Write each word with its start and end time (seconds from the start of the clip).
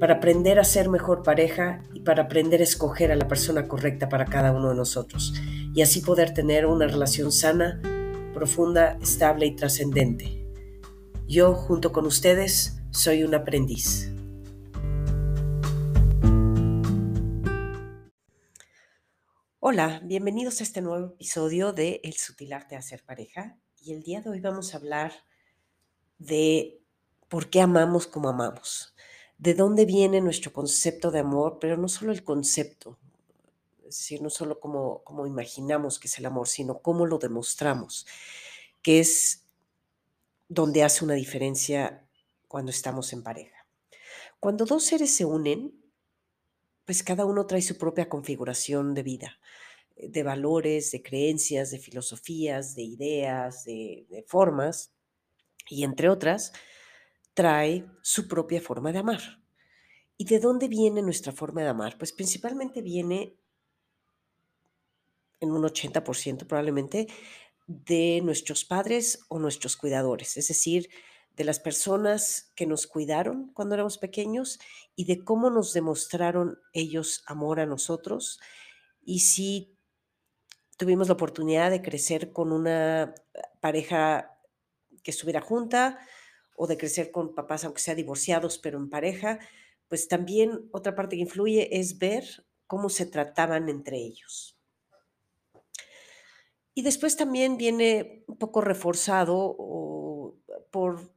para 0.00 0.14
aprender 0.14 0.58
a 0.58 0.64
ser 0.64 0.88
mejor 0.88 1.22
pareja 1.22 1.82
y 1.92 2.00
para 2.00 2.22
aprender 2.22 2.62
a 2.62 2.64
escoger 2.64 3.12
a 3.12 3.16
la 3.16 3.28
persona 3.28 3.68
correcta 3.68 4.08
para 4.08 4.24
cada 4.24 4.50
uno 4.50 4.70
de 4.70 4.74
nosotros 4.74 5.34
y 5.74 5.82
así 5.82 6.00
poder 6.00 6.32
tener 6.32 6.64
una 6.64 6.86
relación 6.86 7.30
sana, 7.30 7.82
profunda, 8.32 8.96
estable 9.02 9.44
y 9.44 9.54
trascendente. 9.54 10.42
Yo, 11.28 11.52
junto 11.52 11.92
con 11.92 12.06
ustedes, 12.06 12.80
soy 12.90 13.24
un 13.24 13.34
aprendiz. 13.34 14.10
Hola, 19.58 20.00
bienvenidos 20.02 20.60
a 20.60 20.64
este 20.64 20.80
nuevo 20.80 21.08
episodio 21.08 21.74
de 21.74 22.00
El 22.02 22.14
sutil 22.14 22.54
arte 22.54 22.74
de 22.74 22.78
hacer 22.78 23.04
pareja 23.04 23.58
y 23.78 23.92
el 23.92 24.02
día 24.02 24.22
de 24.22 24.30
hoy 24.30 24.40
vamos 24.40 24.72
a 24.72 24.78
hablar 24.78 25.12
de 26.16 26.80
por 27.28 27.50
qué 27.50 27.60
amamos 27.60 28.06
como 28.06 28.30
amamos 28.30 28.94
de 29.40 29.54
dónde 29.54 29.86
viene 29.86 30.20
nuestro 30.20 30.52
concepto 30.52 31.10
de 31.10 31.20
amor, 31.20 31.56
pero 31.58 31.78
no 31.78 31.88
solo 31.88 32.12
el 32.12 32.22
concepto, 32.22 32.98
es 33.78 33.96
decir, 33.96 34.20
no 34.20 34.28
solo 34.28 34.60
como, 34.60 35.02
como 35.02 35.26
imaginamos 35.26 35.98
que 35.98 36.08
es 36.08 36.18
el 36.18 36.26
amor, 36.26 36.46
sino 36.46 36.82
cómo 36.82 37.06
lo 37.06 37.18
demostramos, 37.18 38.06
que 38.82 39.00
es 39.00 39.46
donde 40.48 40.82
hace 40.82 41.04
una 41.04 41.14
diferencia 41.14 42.06
cuando 42.48 42.70
estamos 42.70 43.14
en 43.14 43.22
pareja. 43.22 43.66
Cuando 44.40 44.66
dos 44.66 44.84
seres 44.84 45.16
se 45.16 45.24
unen, 45.24 45.74
pues 46.84 47.02
cada 47.02 47.24
uno 47.24 47.46
trae 47.46 47.62
su 47.62 47.78
propia 47.78 48.10
configuración 48.10 48.92
de 48.92 49.02
vida, 49.02 49.38
de 49.96 50.22
valores, 50.22 50.90
de 50.90 51.02
creencias, 51.02 51.70
de 51.70 51.78
filosofías, 51.78 52.74
de 52.74 52.82
ideas, 52.82 53.64
de, 53.64 54.06
de 54.10 54.22
formas, 54.22 54.92
y 55.66 55.84
entre 55.84 56.10
otras, 56.10 56.52
trae 57.34 57.86
su 58.02 58.28
propia 58.28 58.60
forma 58.60 58.92
de 58.92 58.98
amar. 58.98 59.39
¿Y 60.20 60.24
de 60.24 60.38
dónde 60.38 60.68
viene 60.68 61.00
nuestra 61.00 61.32
forma 61.32 61.62
de 61.62 61.68
amar? 61.68 61.96
Pues 61.96 62.12
principalmente 62.12 62.82
viene 62.82 63.38
en 65.40 65.50
un 65.50 65.62
80% 65.62 66.46
probablemente 66.46 67.06
de 67.66 68.20
nuestros 68.22 68.66
padres 68.66 69.24
o 69.28 69.38
nuestros 69.38 69.78
cuidadores, 69.78 70.36
es 70.36 70.48
decir, 70.48 70.90
de 71.36 71.44
las 71.44 71.58
personas 71.58 72.52
que 72.54 72.66
nos 72.66 72.86
cuidaron 72.86 73.50
cuando 73.54 73.76
éramos 73.76 73.96
pequeños 73.96 74.60
y 74.94 75.06
de 75.06 75.24
cómo 75.24 75.48
nos 75.48 75.72
demostraron 75.72 76.58
ellos 76.74 77.22
amor 77.24 77.58
a 77.58 77.64
nosotros 77.64 78.40
y 79.00 79.20
si 79.20 79.74
tuvimos 80.76 81.08
la 81.08 81.14
oportunidad 81.14 81.70
de 81.70 81.80
crecer 81.80 82.30
con 82.30 82.52
una 82.52 83.14
pareja 83.60 84.36
que 85.02 85.12
estuviera 85.12 85.40
junta, 85.40 85.98
o 86.62 86.66
de 86.66 86.76
crecer 86.76 87.10
con 87.10 87.34
papás, 87.34 87.64
aunque 87.64 87.80
sea 87.80 87.94
divorciados, 87.94 88.58
pero 88.58 88.76
en 88.76 88.90
pareja, 88.90 89.38
pues 89.90 90.06
también 90.06 90.70
otra 90.70 90.94
parte 90.94 91.16
que 91.16 91.22
influye 91.22 91.80
es 91.80 91.98
ver 91.98 92.24
cómo 92.68 92.88
se 92.88 93.06
trataban 93.06 93.68
entre 93.68 93.98
ellos. 93.98 94.56
Y 96.74 96.82
después 96.82 97.16
también 97.16 97.56
viene 97.56 98.22
un 98.28 98.38
poco 98.38 98.60
reforzado 98.60 99.56
por 100.70 101.12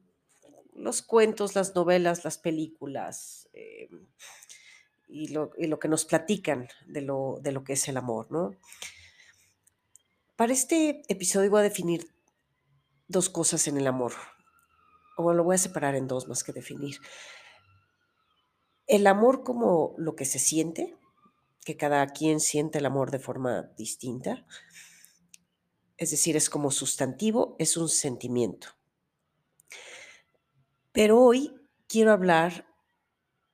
los 0.74 1.04
cuentos, 1.04 1.54
las 1.54 1.76
novelas, 1.76 2.26
las 2.26 2.40
películas 2.40 3.48
eh, 3.54 3.90
y, 5.08 5.28
lo, 5.28 5.52
que 5.52 5.88
nos 5.88 6.06
platican 6.06 6.68
de 6.88 7.02
lo, 7.02 7.38
de 7.44 7.52
lo 7.52 7.64
que 7.64 7.74
es 7.74 7.88
el 7.88 7.98
amor, 7.98 8.32
¿no? 8.32 8.56
Para 10.36 10.52
este 10.52 11.04
episodio 11.10 11.52
voy 11.52 11.60
a 11.60 11.64
definir 11.64 12.08
dos 13.08 13.30
cosas 13.30 13.68
en 13.68 13.78
el 13.78 13.86
amor 13.86 14.14
o 15.16 15.32
lo 15.32 15.44
voy 15.44 15.54
a 15.54 15.60
separar 15.60 15.94
en 15.94 16.08
dos 16.08 16.28
más 16.28 16.44
que 16.44 16.54
definir. 16.54 16.98
El 18.88 19.08
amor 19.08 19.44
como 19.44 19.96
lo 19.98 20.16
que 20.16 20.26
se 20.26 20.40
siente, 20.40 20.96
que 21.64 21.78
cada 21.78 22.06
quien 22.08 22.40
siente 22.40 22.80
el 22.80 22.86
amor 22.86 23.12
de 23.12 23.20
forma 23.20 23.72
distinta, 23.78 24.46
es 25.98 26.12
decir, 26.12 26.36
es 26.36 26.50
como 26.50 26.72
sustantivo, 26.72 27.56
es 27.60 27.78
un 27.78 27.88
sentimiento. 27.88 28.68
Pero 30.92 31.20
hoy 31.22 31.56
quiero 31.88 32.12
hablar 32.12 32.68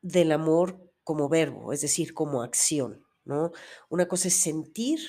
del 0.02 0.32
amor 0.32 0.92
como 1.04 1.30
verbo, 1.30 1.74
es 1.74 1.82
decir, 1.82 2.14
como 2.14 2.42
acción, 2.42 3.06
¿no? 3.24 3.52
Una 3.90 4.08
cosa 4.08 4.28
es 4.30 4.36
sentir 4.36 5.00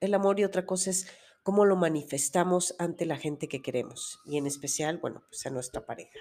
el 0.00 0.14
amor 0.14 0.38
y 0.38 0.44
otra 0.44 0.66
cosa 0.66 0.90
es 0.90 1.06
cómo 1.42 1.64
lo 1.64 1.76
manifestamos 1.76 2.74
ante 2.78 3.06
la 3.06 3.16
gente 3.16 3.48
que 3.48 3.62
queremos 3.62 4.20
y 4.24 4.36
en 4.36 4.46
especial, 4.46 4.98
bueno, 4.98 5.24
pues 5.28 5.46
a 5.46 5.50
nuestra 5.50 5.84
pareja. 5.86 6.20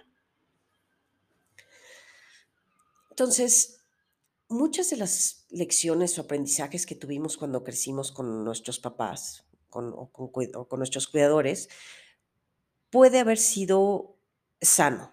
Entonces, 3.17 3.79
muchas 4.47 4.91
de 4.91 4.97
las 4.97 5.47
lecciones 5.49 6.15
o 6.19 6.21
aprendizajes 6.21 6.85
que 6.85 6.93
tuvimos 6.93 7.35
cuando 7.35 7.63
crecimos 7.63 8.11
con 8.11 8.43
nuestros 8.43 8.77
papás 8.77 9.43
con, 9.71 9.91
o, 9.91 10.11
con, 10.11 10.77
nuestros 10.77 11.07
cuidadores 11.07 11.67
puede 12.91 13.17
haber 13.17 13.39
sido 13.39 14.19
sano. 14.61 15.11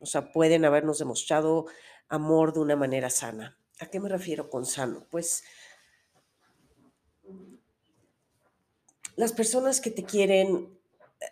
O 0.00 0.06
sea, 0.06 0.32
pueden 0.32 0.64
habernos 0.64 0.98
demostrado 0.98 1.66
amor 2.08 2.52
de 2.54 2.58
una 2.58 2.74
manera 2.74 3.08
sana. 3.08 3.56
¿A 3.78 3.86
qué 3.86 4.00
me 4.00 4.08
refiero 4.08 4.50
con 4.50 4.66
sano? 4.66 5.06
Pues 5.08 5.44
las 9.14 9.32
personas 9.32 9.80
que 9.80 9.92
te 9.92 10.02
quieren 10.02 10.76
eh, 11.20 11.26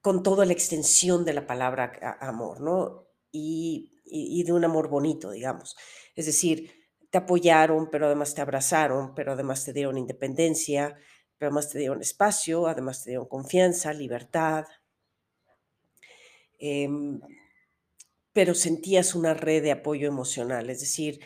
con 0.00 0.24
toda 0.24 0.44
la 0.44 0.54
extensión 0.54 1.24
de 1.24 1.34
la 1.34 1.46
palabra 1.46 2.18
amor, 2.20 2.60
¿no? 2.60 3.06
Y, 3.30 3.94
de 4.10 4.52
un 4.52 4.64
amor 4.64 4.88
bonito, 4.88 5.30
digamos. 5.30 5.76
Es 6.14 6.26
decir, 6.26 6.72
te 7.10 7.18
apoyaron, 7.18 7.90
pero 7.90 8.06
además 8.06 8.34
te 8.34 8.40
abrazaron, 8.40 9.14
pero 9.14 9.32
además 9.32 9.64
te 9.64 9.72
dieron 9.72 9.98
independencia, 9.98 10.96
pero 11.38 11.48
además 11.48 11.70
te 11.70 11.78
dieron 11.78 12.00
espacio, 12.00 12.66
además 12.66 13.04
te 13.04 13.10
dieron 13.10 13.28
confianza, 13.28 13.92
libertad. 13.92 14.66
Em, 16.58 17.20
pero 18.32 18.54
sentías 18.54 19.14
una 19.14 19.34
red 19.34 19.62
de 19.62 19.72
apoyo 19.72 20.08
emocional, 20.08 20.70
es 20.70 20.80
decir, 20.80 21.20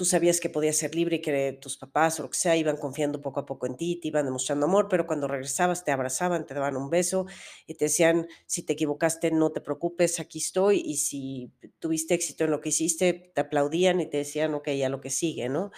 tú 0.00 0.06
sabías 0.06 0.40
que 0.40 0.48
podías 0.48 0.76
ser 0.76 0.94
libre 0.94 1.16
y 1.16 1.20
que 1.20 1.58
tus 1.60 1.76
papás 1.76 2.18
o 2.18 2.22
lo 2.22 2.30
que 2.30 2.38
sea 2.38 2.56
iban 2.56 2.78
confiando 2.78 3.20
poco 3.20 3.40
a 3.40 3.44
poco 3.44 3.66
en 3.66 3.76
ti, 3.76 4.00
te 4.00 4.08
iban 4.08 4.24
demostrando 4.24 4.64
amor, 4.64 4.88
pero 4.88 5.06
cuando 5.06 5.28
regresabas 5.28 5.84
te 5.84 5.92
abrazaban, 5.92 6.46
te 6.46 6.54
daban 6.54 6.78
un 6.78 6.88
beso 6.88 7.26
y 7.66 7.74
te 7.74 7.84
decían, 7.84 8.26
si 8.46 8.62
te 8.62 8.72
equivocaste, 8.72 9.30
no 9.30 9.52
te 9.52 9.60
preocupes, 9.60 10.18
aquí 10.18 10.38
estoy, 10.38 10.80
y 10.80 10.96
si 10.96 11.52
tuviste 11.80 12.14
éxito 12.14 12.44
en 12.44 12.50
lo 12.50 12.62
que 12.62 12.70
hiciste, 12.70 13.30
te 13.34 13.42
aplaudían 13.42 14.00
y 14.00 14.06
te 14.06 14.16
decían, 14.16 14.54
ok, 14.54 14.70
ya 14.70 14.88
lo 14.88 15.02
que 15.02 15.10
sigue, 15.10 15.50
¿no? 15.50 15.70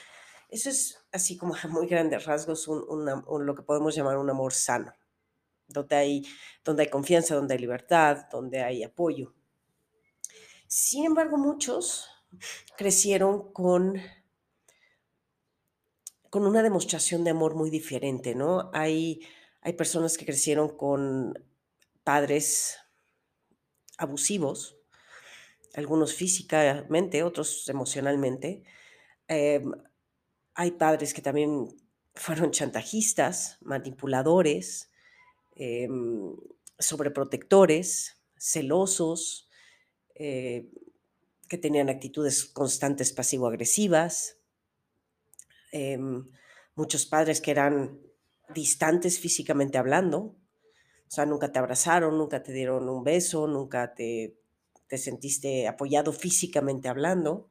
Eso 0.49 0.71
es 0.71 1.05
así 1.11 1.37
como 1.37 1.56
a 1.56 1.66
muy 1.66 1.88
grandes 1.88 2.25
rasgos 2.25 2.69
lo 2.69 3.55
que 3.56 3.62
podemos 3.62 3.93
llamar 3.93 4.19
un 4.19 4.31
amor 4.31 4.53
sano, 4.53 4.94
donde 5.66 5.97
hay, 5.97 6.22
donde 6.65 6.84
hay 6.84 6.91
confianza, 6.91 7.34
donde 7.34 7.55
hay 7.55 7.61
libertad, 7.61 8.29
donde 8.31 8.62
hay 8.62 8.85
apoyo. 8.85 9.35
Sin 10.69 11.06
embargo, 11.06 11.38
muchos 11.38 12.08
crecieron 12.76 13.52
con, 13.52 14.00
con 16.31 16.46
una 16.46 16.62
demostración 16.62 17.25
de 17.25 17.31
amor 17.31 17.55
muy 17.55 17.70
diferente, 17.70 18.34
¿no? 18.34 18.70
Hay, 18.73 19.20
hay 19.61 19.73
personas 19.75 20.17
que 20.17 20.26
crecieron 20.26 20.76
con 20.76 21.34
padres 22.05 22.79
abusivos, 23.99 24.76
algunos 25.75 26.14
físicamente, 26.14 27.23
otros 27.23 27.69
emocionalmente. 27.69 28.62
Em, 29.28 29.73
hay 30.55 30.73
padres 30.73 31.14
que 31.14 31.23
también 31.23 31.69
fueron 32.14 32.50
chantajistas, 32.50 33.58
manipuladores, 33.62 34.90
em, 35.55 36.37
sobreprotectores, 36.78 38.19
celosos, 38.37 39.49
eh, 40.14 40.69
que 41.52 41.58
tenían 41.58 41.90
actitudes 41.90 42.46
constantes 42.46 43.12
pasivo-agresivas, 43.12 44.38
em, 45.70 46.25
muchos 46.75 47.04
padres 47.04 47.43
que 47.43 47.50
eran 47.50 48.00
distantes 48.54 49.19
físicamente 49.19 49.76
hablando, 49.76 50.19
o 50.19 51.10
sea, 51.10 51.26
nunca 51.26 51.52
te 51.52 51.58
abrazaron, 51.58 52.16
nunca 52.16 52.43
te 52.43 52.54
dieron 52.54 52.88
un 52.88 53.04
beso, 53.04 53.46
nunca 53.46 53.93
te, 53.93 54.38
te 54.87 54.96
sentiste 54.96 55.69
apoyado 55.69 56.14
físicamente 56.14 56.88
hablando. 56.88 57.50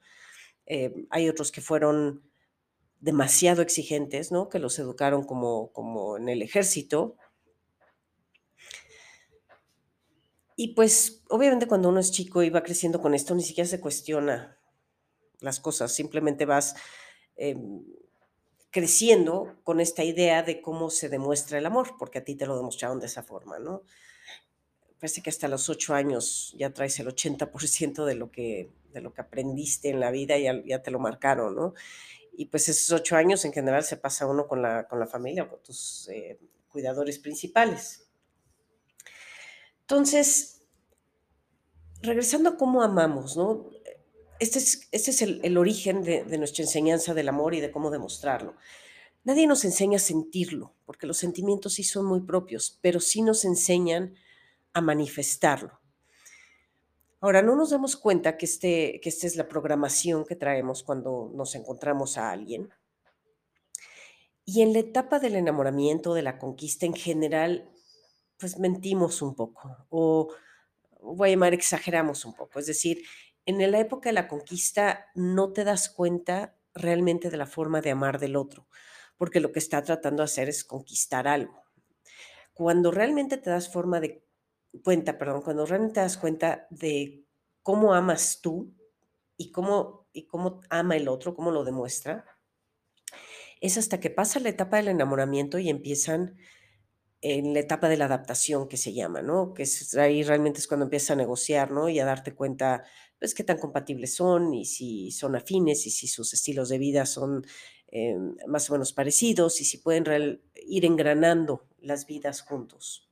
Em, 0.65 1.06
hay 1.12 1.30
otros 1.30 1.51
que 1.51 1.62
fueron 1.62 2.24
demasiado 3.01 3.62
exigentes, 3.62 4.31
¿no? 4.31 4.50
Que 4.50 4.57
los 4.57 4.80
educaron 4.80 5.25
como, 5.25 5.71
como 5.74 6.18
en 6.18 6.27
el 6.27 6.42
ejército. 6.42 7.18
Y 10.62 10.75
pues 10.75 11.24
obviamente 11.30 11.66
cuando 11.66 11.90
uno 11.90 12.00
es 12.00 12.12
chico 12.12 12.44
y 12.44 12.52
va 12.52 12.62
creciendo 12.62 13.02
con 13.02 13.16
esto, 13.16 13.34
ni 13.34 13.42
siquiera 13.42 13.68
se 13.68 13.80
cuestiona 13.80 14.60
las 15.40 15.60
cosas, 15.60 15.92
simplemente 15.92 16.46
vas 16.46 16.75
em, 17.36 17.84
creciendo 18.69 19.60
con 19.63 19.80
esta 19.80 20.04
idea 20.04 20.44
de 20.44 20.62
cómo 20.62 20.92
se 20.92 21.10
demuestra 21.10 21.58
el 21.58 21.66
amor, 21.66 21.96
porque 21.98 22.19
a 22.19 22.24
ti 22.24 22.36
te 22.36 22.46
lo 22.46 22.56
demostraron 22.56 23.00
de 23.00 23.08
esa 23.08 23.24
forma, 23.24 23.58
¿no? 23.58 23.81
Parece 25.00 25.24
que 25.24 25.31
hasta 25.31 25.48
los 25.48 25.68
ocho 25.68 25.96
años 25.96 26.54
ya 26.56 26.72
traes 26.72 27.00
el 27.00 27.08
80% 27.08 28.06
de 28.06 28.13
lo 28.13 28.30
que, 28.30 28.69
de 28.94 29.02
lo 29.02 29.16
que 29.16 29.22
aprendiste 29.22 29.90
en 29.90 30.00
la 30.00 30.12
vida, 30.12 30.38
ya, 30.38 30.62
ya 30.63 30.84
te 30.84 30.92
lo 30.92 31.00
marcaron, 31.00 31.56
¿no? 31.56 31.74
Y 32.34 32.46
pues 32.46 32.69
esos 32.69 32.92
ocho 32.92 33.16
años 33.16 33.46
en 33.46 33.52
general 33.52 33.84
se 33.84 33.98
pasa 33.98 34.28
uno 34.28 34.48
con 34.48 34.62
la, 34.62 34.88
con 34.88 35.00
la 35.00 35.08
familia 35.08 35.42
o 35.42 35.50
con 35.50 35.63
tus 35.63 36.08
eh, 36.10 36.38
cuidadores 36.68 37.18
principales. 37.18 38.12
Entonces, 39.92 40.50
regresando 42.01 42.50
a 42.50 42.57
cómo 42.57 42.81
amamos, 42.81 43.38
¿no? 43.38 43.69
Este 44.39 44.57
es, 44.59 44.88
este 44.92 45.12
es 45.12 45.21
el, 45.21 45.57
origen 45.57 46.01
de, 46.03 46.38
nuestra 46.38 46.63
enseñanza 46.63 47.13
del 47.13 47.30
amor 47.30 47.53
y 47.53 47.59
de 47.59 47.71
cómo 47.71 47.92
demostrarlo. 47.92 48.56
Nadie 49.24 49.45
nos 49.45 49.63
enseña 49.65 49.98
a 49.98 50.00
sentirlo, 50.00 50.74
porque 50.86 51.06
los 51.06 51.18
sentimientos 51.18 51.74
sí 51.74 51.83
son 51.83 52.06
muy 52.06 52.21
propios, 52.21 52.80
pero 52.81 53.00
sí 53.00 53.21
nos 53.21 53.45
enseñan 53.45 54.15
a 54.74 54.81
manifestarlo. 54.81 55.80
Ahora, 57.19 57.44
no 57.44 57.56
nos 57.56 57.69
damos 57.69 57.95
cuenta 57.95 58.36
que, 58.36 58.48
este, 58.48 59.07
esta 59.07 59.27
es 59.27 59.36
la 59.36 59.48
programación 59.48 60.25
que 60.25 60.36
traemos 60.36 60.81
cuando 60.81 61.31
nos 61.36 61.53
encontramos 61.53 62.18
a 62.18 62.31
alguien. 62.31 62.69
Y 64.44 64.63
en 64.63 64.74
la 64.74 64.80
etapa 64.80 65.19
del 65.19 65.36
enamoramiento, 65.36 66.15
de 66.15 66.24
la 66.24 66.39
conquista 66.39 66.88
en 66.88 66.95
general, 66.95 67.69
pues 68.39 68.57
mentimos 68.57 69.21
un 69.21 69.36
poco 69.36 69.86
o 69.89 70.30
voy 71.01 71.30
a 71.30 71.31
llamar 71.31 71.53
exageramos 71.53 72.25
un 72.25 72.33
poco. 72.33 72.59
Es 72.59 72.68
decir, 72.68 73.03
en 73.45 73.71
la 73.71 73.80
época 73.80 74.09
de 74.09 74.13
la 74.13 74.27
conquista 74.27 75.07
no 75.15 75.51
te 75.51 75.63
das 75.63 75.89
cuenta 75.89 76.57
realmente 76.74 77.30
de 77.30 77.38
la 77.38 77.48
forma 77.48 77.81
de 77.81 77.92
amar 77.92 78.19
del 78.19 78.36
otro, 78.36 78.68
porque 79.18 79.39
lo 79.39 79.51
que 79.51 79.59
está 79.59 79.83
tratando 79.83 80.21
de 80.21 80.25
hacer 80.25 80.50
es 80.50 80.63
conquistar 80.63 81.27
algo. 81.27 81.63
Cuando 82.53 82.92
realmente 82.92 83.38
te 83.38 83.50
das 83.50 83.71
forma 83.71 84.00
de 84.00 84.24
cuenta, 84.83 85.18
perdón, 85.18 85.42
cuando 85.42 85.65
realmente 85.65 85.95
te 85.95 86.00
das 86.01 86.18
cuenta 86.18 86.68
de 86.69 87.25
cómo 87.63 87.94
amas 87.94 88.39
tú 88.42 88.74
y 89.38 89.51
cómo, 89.51 90.07
y 90.13 90.27
cómo 90.27 90.62
ama 90.69 90.95
el 90.95 91.07
otro, 91.07 91.33
cómo 91.33 91.51
lo 91.51 91.63
demuestra, 91.63 92.25
es 93.59 93.77
hasta 93.77 94.00
que 94.00 94.09
pasa 94.09 94.39
la 94.39 94.50
etapa 94.50 94.77
del 94.77 94.89
enamoramiento 94.89 95.59
y 95.59 95.69
empiezan 95.69 96.38
en 97.22 97.54
la 97.54 97.60
etapa 97.60 97.88
de 97.88 97.98
la 97.98 98.06
adaptación 98.06 98.68
que 98.68 98.78
se 98.78 98.94
llama, 98.94 99.22
¿no? 99.22 99.54
Que 99.54 99.64
es, 99.64 99.96
ahí 99.96 100.24
realmente 100.24 100.60
es 100.60 100.68
cuando 100.68 100.86
empiezas 100.86 101.12
a 101.12 101.16
negociar, 101.16 101.72
¿no? 101.72 101.88
Y 101.88 102.00
a 102.00 102.06
darte 102.06 102.34
cuenta, 102.34 102.84
pues, 103.20 103.36
qué 103.36 103.44
tan 103.44 103.60
compatibles 103.60 104.16
son 104.16 104.54
y 104.54 104.66
si 104.66 105.12
son 105.12 105.36
afines 105.36 105.86
y 105.86 105.92
si 105.92 106.08
sus 106.08 106.34
estilos 106.34 106.70
de 106.70 106.80
vida 106.80 107.06
son 107.06 107.46
eh, 107.90 108.18
más 108.48 108.70
o 108.70 108.74
menos 108.74 108.94
parecidos 108.94 109.62
y 109.62 109.66
si 109.66 109.78
pueden 109.78 110.42
ir 110.66 110.86
engranando 110.86 111.68
las 111.80 112.08
vidas 112.08 112.42
juntos. 112.42 113.08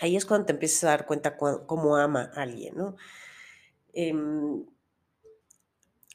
Ahí 0.00 0.16
es 0.16 0.26
cuando 0.26 0.46
te 0.46 0.52
empiezas 0.52 0.84
a 0.84 0.88
dar 0.88 1.06
cuenta 1.06 1.38
cómo 1.38 1.96
ama 1.96 2.30
a 2.34 2.42
alguien, 2.42 2.76
¿no? 2.76 2.96
Eh, 3.94 4.12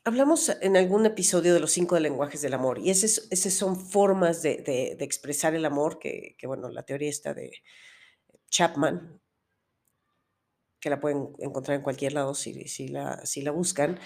hablamos 0.03 0.49
en 0.61 0.77
algún 0.77 1.05
episodio 1.05 1.53
de 1.53 1.59
los 1.59 1.71
cinco 1.71 1.99
lenguajes 1.99 2.41
del 2.41 2.53
amor 2.53 2.79
y 2.79 2.89
esas, 2.89 3.27
son 3.53 3.79
formas 3.79 4.41
de, 4.41 4.57
de, 4.57 5.03
expresar 5.03 5.53
el 5.53 5.65
amor 5.65 5.99
que, 5.99 6.35
que, 6.37 6.47
bueno, 6.47 6.69
la 6.69 6.83
teoría 6.83 7.09
está 7.09 7.33
de 7.33 7.51
Chapman, 8.49 9.21
que 10.79 10.89
la 10.89 10.99
pueden 10.99 11.33
encontrar 11.39 11.77
en 11.77 11.83
cualquier 11.83 12.13
lado 12.13 12.33
si, 12.33 12.67
si, 12.67 12.87
la, 12.87 13.23
si 13.25 13.41
la 13.41 13.51
buscan, 13.51 13.99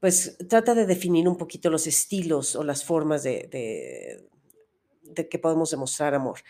pues 0.00 0.36
trata 0.48 0.74
de 0.74 0.86
definir 0.86 1.26
un 1.28 1.38
poquito 1.38 1.70
los 1.70 1.86
estilos 1.86 2.56
o 2.56 2.62
las 2.62 2.84
formas 2.84 3.22
de, 3.22 3.48
de, 3.50 4.28
de 5.02 5.28
que 5.28 5.38
podemos 5.38 5.70
demostrar 5.70 6.14
amor. 6.14 6.40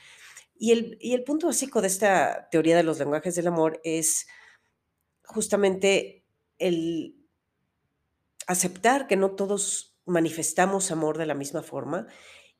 Y 0.56 0.72
el, 0.72 0.98
y 1.00 1.14
el 1.14 1.22
punto 1.22 1.46
básico 1.46 1.80
de 1.80 1.86
esta 1.86 2.48
teoría 2.50 2.76
de 2.76 2.82
los 2.82 2.98
lenguajes 2.98 3.36
del 3.36 3.46
amor 3.46 3.80
es 3.84 4.26
justamente 5.24 6.24
el 6.58 7.23
aceptar 8.46 9.06
que 9.06 9.16
no 9.16 9.34
todos 9.34 9.98
manifestamos 10.06 10.90
amor 10.90 11.18
de 11.18 11.26
la 11.26 11.34
misma 11.34 11.62
forma 11.62 12.06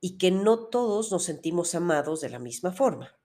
y 0.01 0.19
que 0.19 0.31
no 0.31 0.69
todos 0.69 1.11
nos 1.13 1.25
sentimos 1.25 1.75
amados 1.75 2.21
de 2.21 2.31
la 2.31 2.39
misma 2.39 2.73
forma. 2.73 3.19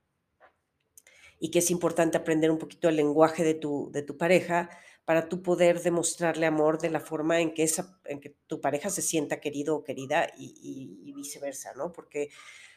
Y 1.39 1.51
que 1.51 1.59
es 1.59 1.71
importante 1.71 2.17
aprender 2.17 2.51
un 2.51 2.57
poquito 2.57 2.89
el 2.89 2.97
lenguaje 2.97 3.43
de 3.43 3.53
tu, 3.53 3.89
de 3.91 4.01
tu 4.01 4.17
pareja 4.17 4.69
para 5.09 5.27
tú 5.27 5.41
poder 5.41 5.81
demostrarle 5.81 6.45
amor 6.45 6.79
de 6.79 6.91
la 6.91 6.99
forma 6.99 7.41
en 7.41 7.53
que, 7.53 7.63
esa, 7.63 7.99
en 8.05 8.19
que 8.19 8.37
tu 8.45 8.61
pareja 8.61 8.91
se 8.91 9.01
sienta 9.01 9.41
querido 9.41 9.75
o 9.75 9.83
querida 9.83 10.31
y, 10.37 11.11
viceversa, 11.15 11.73
¿no? 11.73 11.91
Porque 11.91 12.29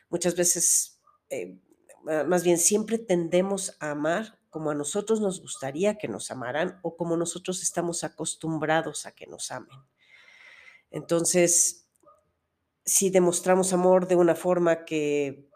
muchas 0.09 0.35
veces, 0.35 1.01
eh, 1.29 1.59
más 2.03 2.43
bien 2.43 2.57
siempre 2.57 2.97
tendemos 2.99 3.77
a 3.81 3.91
amar 3.91 4.42
como 4.53 4.71
a 4.71 4.75
nosotros 4.75 5.23
nos 5.23 5.41
gustaría 5.41 5.97
que 5.97 6.09
nos 6.09 6.31
amaran 6.31 6.79
o 6.83 6.95
como 6.95 7.17
nosotros 7.17 7.63
estamos 7.63 8.05
acostumbrados 8.05 9.07
a 9.07 9.13
que 9.13 9.27
nos 9.27 9.51
amen. 9.51 9.79
Entonces, 10.91 11.89
si 12.85 13.09
demostramos 13.09 13.73
amor 13.73 14.07
de 14.07 14.15
una 14.15 14.35
forma 14.35 14.85
que 14.85 15.49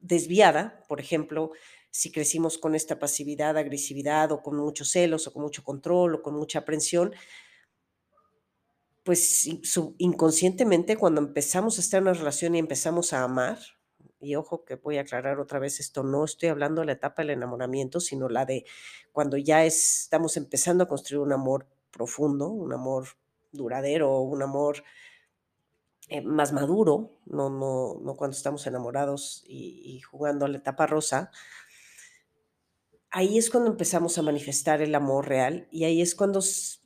desviada, 0.00 0.82
por 0.88 0.98
ejemplo, 0.98 1.50
si 1.90 2.10
crecimos 2.10 2.56
con 2.56 2.74
esta 2.74 2.98
pasividad, 2.98 3.58
agresividad 3.58 4.32
o 4.32 4.42
con 4.42 4.56
muchos 4.56 4.90
celos 4.90 5.26
o 5.26 5.34
con 5.34 5.42
mucho 5.42 5.62
control 5.62 6.14
o 6.14 6.22
con 6.22 6.34
mucha 6.34 6.60
aprensión, 6.60 7.12
pues 9.02 9.46
inconscientemente 9.98 10.96
cuando 10.96 11.20
empezamos 11.20 11.76
a 11.76 11.82
estar 11.82 11.98
en 11.98 12.08
una 12.08 12.14
relación 12.14 12.54
y 12.54 12.60
empezamos 12.60 13.12
a 13.12 13.24
amar, 13.24 13.58
y 14.24 14.36
ojo 14.36 14.64
que 14.64 14.76
voy 14.76 14.98
a 14.98 15.02
aclarar 15.02 15.38
otra 15.38 15.58
vez 15.58 15.80
esto, 15.80 16.02
no 16.02 16.24
estoy 16.24 16.48
hablando 16.48 16.80
de 16.80 16.86
la 16.86 16.92
etapa 16.92 17.22
del 17.22 17.30
enamoramiento, 17.30 18.00
sino 18.00 18.28
la 18.28 18.44
de 18.44 18.64
cuando 19.12 19.36
ya 19.36 19.64
estamos 19.64 20.36
empezando 20.36 20.84
a 20.84 20.88
construir 20.88 21.20
un 21.20 21.32
amor 21.32 21.66
profundo, 21.90 22.48
un 22.48 22.72
amor 22.72 23.06
duradero, 23.52 24.20
un 24.20 24.42
amor 24.42 24.82
eh, 26.08 26.20
más 26.20 26.52
maduro, 26.52 27.18
no, 27.24 27.48
no, 27.48 27.98
no 28.02 28.16
cuando 28.16 28.36
estamos 28.36 28.66
enamorados 28.66 29.42
y, 29.46 30.00
jugando 30.00 30.44
a 30.44 30.48
la 30.48 30.58
etapa 30.58 30.86
rosa. 30.86 31.30
Ahí 33.10 33.38
es 33.38 33.48
cuando 33.48 33.70
empezamos 33.70 34.18
a 34.18 34.22
manifestar 34.22 34.82
el 34.82 34.94
amor 34.94 35.28
real 35.28 35.68
y 35.70 35.84
ahí 35.84 36.02
es 36.02 36.14
cuando, 36.14 36.40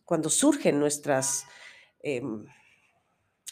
cuando 0.04 0.28
surgen 0.30 0.78
nuestras 0.78 1.46
eh, 2.02 2.22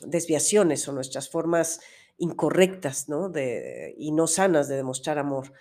desviaciones 0.02 0.86
o 0.86 0.92
nuestras 0.92 1.28
formas 1.28 1.80
incorrectas, 2.18 3.08
¿no? 3.08 3.28
De, 3.28 3.94
y 3.98 4.12
no 4.12 4.26
sanas 4.26 4.68
de 4.68 4.76
demostrar 4.76 5.18
amor. 5.18 5.52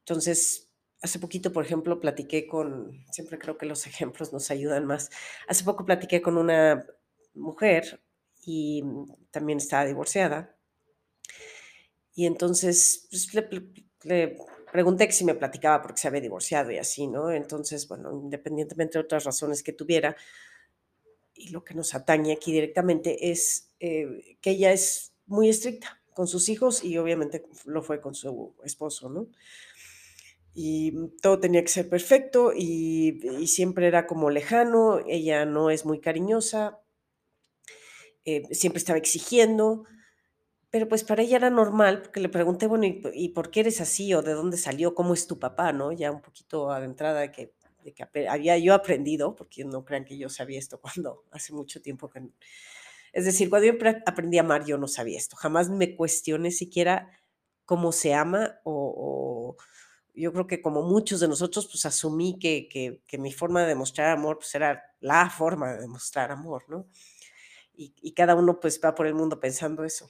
Entonces, 0.00 0.68
hace 1.02 1.18
poquito, 1.18 1.52
por 1.52 1.64
ejemplo, 1.64 2.00
platiqué 2.00 2.46
con, 2.46 3.04
siempre 3.10 3.38
creo 3.38 3.58
que 3.58 3.66
los 3.66 3.86
ejemplos 3.86 4.32
nos 4.32 4.50
ayudan 4.50 4.86
más. 4.86 5.10
Hace 5.46 5.64
poco 5.64 5.84
platiqué 5.84 6.22
con 6.22 6.38
una 6.38 6.86
mujer 7.34 8.00
y 8.44 8.82
también 9.30 9.58
estaba 9.58 9.84
divorciada. 9.84 10.56
Y 12.14 12.26
entonces 12.26 13.06
pues, 13.10 13.32
le, 14.04 14.36
pregunté 14.72 15.10
si 15.12 15.24
me 15.24 15.34
platicaba 15.34 15.82
porque 15.82 16.00
se 16.00 16.08
había 16.08 16.20
divorciado 16.20 16.70
y 16.72 16.78
así, 16.78 17.06
¿no? 17.06 17.30
Entonces, 17.30 17.86
bueno, 17.86 18.12
independientemente 18.12 18.98
de 18.98 19.04
otras 19.04 19.24
razones 19.24 19.62
que 19.62 19.72
tuviera, 19.72 20.16
y 21.34 21.50
lo 21.50 21.62
que 21.62 21.74
nos 21.74 21.94
atañe 21.94 22.32
aquí 22.32 22.52
directamente 22.52 23.30
es 23.30 23.70
eh, 23.78 24.36
que 24.40 24.50
ella 24.50 24.72
es 24.72 25.12
muy 25.28 25.48
estricta 25.48 26.00
con 26.14 26.26
sus 26.26 26.48
hijos 26.48 26.82
y 26.82 26.98
obviamente 26.98 27.46
lo 27.64 27.82
fue 27.82 28.00
con 28.00 28.14
su 28.14 28.54
esposo, 28.64 29.08
¿no? 29.08 29.28
Y 30.52 30.92
todo 31.22 31.38
tenía 31.38 31.62
que 31.62 31.68
ser 31.68 31.88
perfecto 31.88 32.52
y, 32.52 33.20
y 33.38 33.46
siempre 33.46 33.86
era 33.86 34.08
como 34.08 34.28
lejano, 34.28 34.98
ella 35.06 35.44
no 35.44 35.70
es 35.70 35.86
muy 35.86 36.00
cariñosa, 36.00 36.80
eh, 38.24 38.42
siempre 38.52 38.78
estaba 38.78 38.98
exigiendo, 38.98 39.84
pero 40.70 40.88
pues 40.88 41.04
para 41.04 41.22
ella 41.22 41.36
era 41.36 41.50
normal, 41.50 42.02
porque 42.02 42.20
le 42.20 42.28
pregunté, 42.28 42.66
bueno, 42.66 42.84
¿y, 42.84 43.00
¿y, 43.14 43.28
por 43.30 43.50
qué 43.50 43.60
eres 43.60 43.80
así 43.80 44.12
o 44.12 44.22
de 44.22 44.32
dónde 44.32 44.56
salió? 44.56 44.94
¿Cómo 44.94 45.14
es 45.14 45.26
tu 45.26 45.38
papá? 45.38 45.72
¿no? 45.72 45.92
Ya 45.92 46.10
un 46.10 46.20
poquito 46.20 46.70
adentrada 46.72 47.20
de 47.20 47.30
que, 47.32 47.54
de 47.84 47.94
que 47.94 48.28
había 48.28 48.58
yo 48.58 48.74
aprendido, 48.74 49.34
porque 49.36 49.64
no 49.64 49.84
crean 49.84 50.04
que 50.04 50.18
yo 50.18 50.28
sabía 50.28 50.58
esto 50.58 50.80
cuando 50.82 51.24
hace 51.30 51.52
mucho 51.52 51.80
tiempo 51.80 52.10
que 52.10 52.20
es 53.12 53.24
decir, 53.24 53.50
cuando 53.50 53.66
yo 53.66 53.74
aprendí 54.06 54.38
a 54.38 54.42
amar, 54.42 54.64
yo 54.64 54.78
no 54.78 54.88
sabía 54.88 55.18
esto. 55.18 55.36
Jamás 55.36 55.70
me 55.70 55.96
cuestioné 55.96 56.50
siquiera 56.50 57.10
cómo 57.64 57.92
se 57.92 58.14
ama 58.14 58.60
o, 58.64 59.56
yo 60.14 60.32
creo 60.32 60.46
que 60.46 60.60
como 60.60 60.82
muchos 60.82 61.20
de 61.20 61.28
nosotros, 61.28 61.68
pues 61.70 61.86
asumí 61.86 62.38
que, 62.38 62.68
que, 62.68 63.02
que, 63.06 63.18
mi 63.18 63.32
forma 63.32 63.62
de 63.62 63.68
demostrar 63.68 64.10
amor 64.10 64.38
pues 64.38 64.54
era 64.54 64.82
la 65.00 65.30
forma 65.30 65.72
de 65.72 65.80
demostrar 65.80 66.32
amor, 66.32 66.64
¿no? 66.68 66.88
y, 67.78 68.12
cada 68.12 68.34
uno 68.34 68.58
pues 68.58 68.80
va 68.84 68.94
por 68.94 69.06
el 69.06 69.14
mundo 69.14 69.38
pensando 69.38 69.84
eso. 69.84 70.08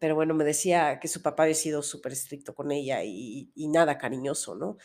Pero 0.00 0.14
bueno, 0.14 0.34
me 0.34 0.44
decía 0.44 0.98
que 1.00 1.08
su 1.08 1.22
papá 1.22 1.44
había 1.44 1.54
sido 1.54 1.82
súper 1.82 2.12
estricto 2.12 2.54
con 2.54 2.72
ella 2.72 3.04
y, 3.04 3.50
y 3.54 3.68
nada 3.68 3.98
cariñoso, 3.98 4.54
¿no? 4.54 4.78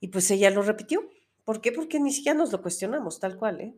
Y 0.00 0.08
pues 0.08 0.30
ella 0.30 0.50
lo 0.50 0.62
repitió. 0.62 1.08
¿Por 1.44 1.60
qué? 1.60 1.72
Porque 1.72 2.00
ni 2.00 2.12
siquiera 2.12 2.38
nos 2.38 2.52
lo 2.52 2.62
cuestionamos, 2.62 3.20
tal 3.20 3.36
cual, 3.36 3.60
¿eh? 3.60 3.74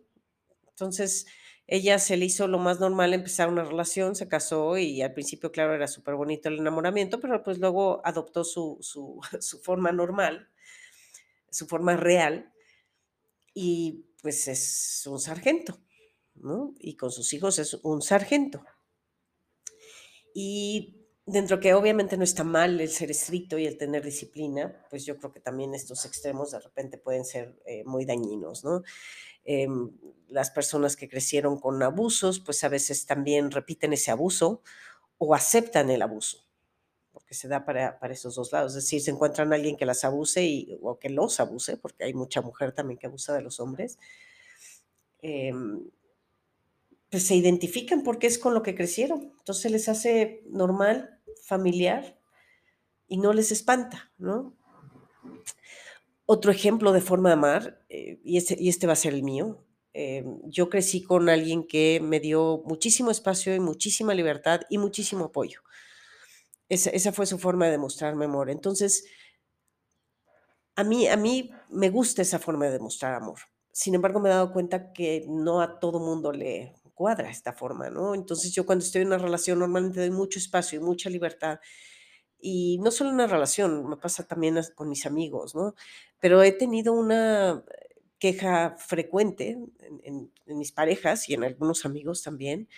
Entonces, 0.68 1.26
ella 1.66 1.98
se 1.98 2.16
le 2.16 2.26
hizo 2.26 2.46
lo 2.46 2.58
más 2.58 2.80
normal 2.80 3.14
empezar 3.14 3.48
una 3.48 3.64
relación, 3.64 4.14
se 4.14 4.28
casó 4.28 4.76
y 4.76 5.00
al 5.02 5.14
principio, 5.14 5.50
claro, 5.50 5.74
era 5.74 5.88
súper 5.88 6.14
bonito 6.14 6.48
el 6.48 6.58
enamoramiento, 6.58 7.20
pero 7.20 7.42
pues 7.42 7.58
luego 7.58 8.02
adoptó 8.04 8.44
su, 8.44 8.78
su, 8.80 9.20
su, 9.40 9.60
forma 9.60 9.92
normal, 9.92 10.50
su 11.50 11.66
forma 11.66 11.96
real, 11.96 12.52
y 13.54 14.06
pues 14.20 14.48
es 14.48 15.06
un 15.06 15.20
sargento, 15.20 15.80
¿no? 16.34 16.74
Y 16.78 16.96
con 16.96 17.10
sus 17.12 17.32
hijos 17.32 17.58
es 17.58 17.74
un 17.82 18.02
sargento. 18.02 18.64
Y 20.34 21.04
dentro 21.24 21.60
que 21.60 21.72
obviamente 21.74 22.16
no 22.16 22.24
está 22.24 22.44
mal 22.44 22.80
el 22.80 22.90
ser 22.90 23.10
estricto 23.10 23.56
y 23.56 23.66
el 23.66 23.78
tener 23.78 24.04
disciplina, 24.04 24.84
pues 24.90 25.06
yo 25.06 25.16
creo 25.16 25.32
que 25.32 25.40
también 25.40 25.74
estos 25.74 26.04
extremos 26.04 26.50
de 26.50 26.60
repente 26.60 26.98
pueden 26.98 27.24
ser 27.24 27.56
eh, 27.64 27.84
muy 27.84 28.04
dañinos, 28.04 28.64
¿no? 28.64 28.82
Em, 29.44 29.90
las 30.28 30.50
personas 30.50 30.96
que 30.96 31.08
crecieron 31.08 31.60
con 31.60 31.82
abusos, 31.82 32.40
pues 32.40 32.64
a 32.64 32.68
veces 32.68 33.06
también 33.06 33.50
repiten 33.50 33.92
ese 33.92 34.10
abuso 34.10 34.62
o 35.18 35.34
aceptan 35.34 35.90
el 35.90 36.02
abuso, 36.02 36.44
porque 37.12 37.34
se 37.34 37.46
da 37.46 37.64
para, 37.64 37.98
para 38.00 38.14
esos 38.14 38.34
dos 38.34 38.52
lados. 38.52 38.74
Es 38.74 38.84
decir, 38.84 39.00
se 39.00 39.10
encuentran 39.10 39.52
alguien 39.52 39.76
que 39.76 39.86
las 39.86 40.04
abuse 40.04 40.42
y, 40.42 40.78
o 40.82 40.98
que 40.98 41.10
los 41.10 41.38
abuse, 41.40 41.76
porque 41.76 42.04
hay 42.04 42.14
mucha 42.14 42.40
mujer 42.40 42.72
también 42.72 42.98
que 42.98 43.06
abusa 43.06 43.32
de 43.34 43.42
los 43.42 43.60
hombres. 43.60 43.98
Em, 45.22 45.88
pues 47.10 47.26
se 47.28 47.36
identifican 47.36 48.02
porque 48.02 48.26
es 48.26 48.38
con 48.38 48.54
lo 48.54 48.62
que 48.62 48.74
crecieron. 48.74 49.32
Entonces 49.38 49.70
les 49.70 49.88
hace 49.88 50.42
normal, 50.46 51.20
familiar 51.42 52.18
y 53.06 53.18
no 53.18 53.32
les 53.32 53.52
espanta, 53.52 54.12
¿no? 54.18 54.56
Otro 56.26 56.50
ejemplo 56.50 56.92
de 56.92 57.00
forma 57.00 57.28
de 57.30 57.34
amar, 57.34 57.84
eh, 57.88 58.18
y, 58.24 58.38
este, 58.38 58.56
y 58.58 58.68
este 58.68 58.86
va 58.86 58.94
a 58.94 58.96
ser 58.96 59.14
el 59.14 59.22
mío, 59.22 59.64
eh, 59.92 60.24
yo 60.44 60.68
crecí 60.70 61.02
con 61.02 61.28
alguien 61.28 61.66
que 61.66 62.00
me 62.02 62.18
dio 62.18 62.62
muchísimo 62.64 63.10
espacio 63.10 63.54
y 63.54 63.60
muchísima 63.60 64.14
libertad 64.14 64.62
y 64.70 64.78
muchísimo 64.78 65.26
apoyo. 65.26 65.60
Esa, 66.68 66.90
esa 66.90 67.12
fue 67.12 67.26
su 67.26 67.38
forma 67.38 67.66
de 67.66 67.72
demostrarme 67.72 68.24
amor. 68.26 68.50
Entonces, 68.50 69.04
a 70.76 70.84
mí, 70.84 71.06
a 71.06 71.16
mí 71.16 71.50
me 71.70 71.90
gusta 71.90 72.22
esa 72.22 72.38
forma 72.38 72.66
de 72.66 72.72
demostrar 72.72 73.14
amor. 73.14 73.38
Sin 73.72 73.94
embargo, 73.94 74.20
me 74.20 74.28
he 74.28 74.32
dado 74.32 74.52
cuenta 74.52 74.92
que 74.92 75.24
no 75.28 75.60
a 75.60 75.78
todo 75.80 76.00
mundo 76.00 76.32
le 76.32 76.74
cuadra 76.94 77.30
esta 77.30 77.52
forma, 77.52 77.90
¿no? 77.90 78.14
Entonces, 78.14 78.52
yo 78.52 78.66
cuando 78.66 78.84
estoy 78.84 79.02
en 79.02 79.08
una 79.08 79.18
relación 79.18 79.58
normalmente 79.58 80.00
doy 80.00 80.10
mucho 80.10 80.38
espacio 80.38 80.80
y 80.80 80.82
mucha 80.82 81.10
libertad 81.10 81.58
y 82.46 82.76
no 82.82 82.90
solo 82.90 83.08
en 83.08 83.14
una 83.14 83.26
relación, 83.26 83.88
me 83.88 83.96
pasa 83.96 84.26
también 84.26 84.60
con 84.74 84.90
mis 84.90 85.06
amigos, 85.06 85.54
¿no? 85.54 85.74
Pero 86.20 86.42
he 86.42 86.52
tenido 86.52 86.92
una 86.92 87.64
queja 88.18 88.76
frecuente 88.76 89.56
en, 90.02 90.30
mis 90.44 90.70
parejas 90.70 91.26
y 91.30 91.32
en 91.32 91.42
algunos 91.42 91.86
amigos 91.86 92.22
también, 92.22 92.68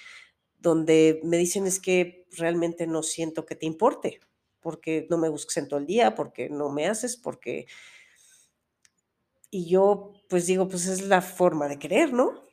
donde 0.60 1.20
me 1.24 1.36
dicen 1.36 1.66
es 1.66 1.80
que 1.80 2.28
realmente 2.30 2.86
no 2.86 3.02
siento 3.02 3.44
que 3.44 3.56
te 3.56 3.66
importe, 3.66 4.20
porque 4.60 5.08
no 5.10 5.18
me 5.18 5.28
busques 5.28 5.56
en 5.56 5.66
todo 5.66 5.80
el 5.80 5.86
día, 5.86 6.14
porque 6.14 6.48
no 6.48 6.70
me 6.70 6.86
haces, 6.86 7.16
porque... 7.16 7.66
Y 9.50 9.68
yo 9.68 10.12
pues 10.28 10.46
digo, 10.46 10.68
pues 10.68 10.86
es 10.86 11.02
la 11.02 11.22
forma 11.22 11.66
de 11.66 11.80
querer, 11.80 12.12
¿no? 12.12 12.45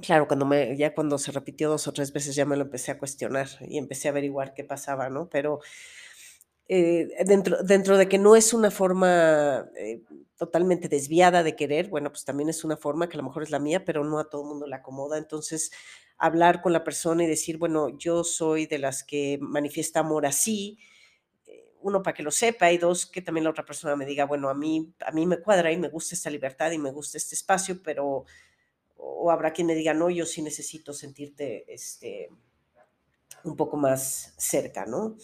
Claro, 0.00 0.26
cuando 0.26 0.46
me, 0.46 0.76
ya 0.76 0.94
cuando 0.94 1.16
se 1.18 1.32
repitió 1.32 1.68
dos 1.70 1.86
o 1.86 1.92
tres 1.92 2.12
veces 2.12 2.34
ya 2.34 2.44
me 2.44 2.56
lo 2.56 2.62
empecé 2.62 2.90
a 2.92 2.98
cuestionar 2.98 3.48
y 3.60 3.78
empecé 3.78 4.08
a 4.08 4.10
averiguar 4.10 4.52
qué 4.54 4.64
pasaba, 4.64 5.08
¿no? 5.10 5.28
Pero 5.28 5.60
eh, 6.68 7.08
dentro, 7.26 7.62
dentro 7.62 7.96
de 7.98 8.08
que 8.08 8.18
no 8.18 8.36
es 8.36 8.54
una 8.54 8.70
forma 8.70 9.66
eh, 9.76 10.02
totalmente 10.36 10.88
desviada 10.88 11.42
de 11.42 11.56
querer, 11.56 11.88
bueno, 11.88 12.10
pues 12.10 12.24
también 12.24 12.48
es 12.48 12.64
una 12.64 12.76
forma 12.76 13.08
que 13.08 13.16
a 13.16 13.18
lo 13.20 13.24
mejor 13.24 13.42
es 13.42 13.50
la 13.50 13.58
mía, 13.58 13.84
pero 13.84 14.04
no 14.04 14.18
a 14.18 14.28
todo 14.30 14.42
el 14.42 14.48
mundo 14.48 14.66
le 14.66 14.76
acomoda. 14.76 15.18
Entonces, 15.18 15.70
hablar 16.18 16.62
con 16.62 16.72
la 16.72 16.84
persona 16.84 17.24
y 17.24 17.26
decir, 17.26 17.58
bueno, 17.58 17.88
yo 17.98 18.24
soy 18.24 18.66
de 18.66 18.78
las 18.78 19.04
que 19.04 19.38
manifiesta 19.40 20.00
amor 20.00 20.24
así, 20.26 20.78
eh, 21.46 21.72
uno 21.80 22.02
para 22.02 22.14
que 22.14 22.22
lo 22.22 22.30
sepa 22.30 22.72
y 22.72 22.78
dos 22.78 23.06
que 23.06 23.22
también 23.22 23.44
la 23.44 23.50
otra 23.50 23.66
persona 23.66 23.96
me 23.96 24.06
diga, 24.06 24.26
bueno, 24.26 24.48
a 24.50 24.54
mí, 24.54 24.94
a 25.06 25.12
mí 25.12 25.26
me 25.26 25.40
cuadra 25.40 25.72
y 25.72 25.78
me 25.78 25.88
gusta 25.88 26.14
esta 26.14 26.30
libertad 26.30 26.70
y 26.72 26.78
me 26.78 26.92
gusta 26.92 27.18
este 27.18 27.34
espacio, 27.36 27.82
pero 27.82 28.24
o 29.04 29.30
habrá 29.30 29.52
quien 29.52 29.66
me 29.66 29.74
diga, 29.74 29.94
no, 29.94 30.10
yo 30.10 30.24
sí 30.24 30.42
necesito 30.42 30.92
sentirte 30.92 31.64
este, 31.72 32.28
un 33.44 33.56
poco 33.56 33.76
más 33.76 34.34
cerca, 34.38 34.86
¿no? 34.86 35.16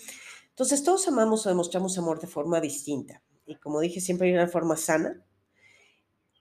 Entonces, 0.51 0.83
todos 0.83 1.07
amamos 1.07 1.47
o 1.47 1.49
demostramos 1.49 1.97
amor 1.97 2.21
de 2.21 2.27
forma 2.27 2.61
distinta. 2.61 3.23
Y 3.47 3.57
como 3.57 3.81
dije, 3.81 4.01
siempre 4.01 4.29
hay 4.29 4.35
una 4.35 4.49
forma 4.49 4.77
sana 4.77 5.25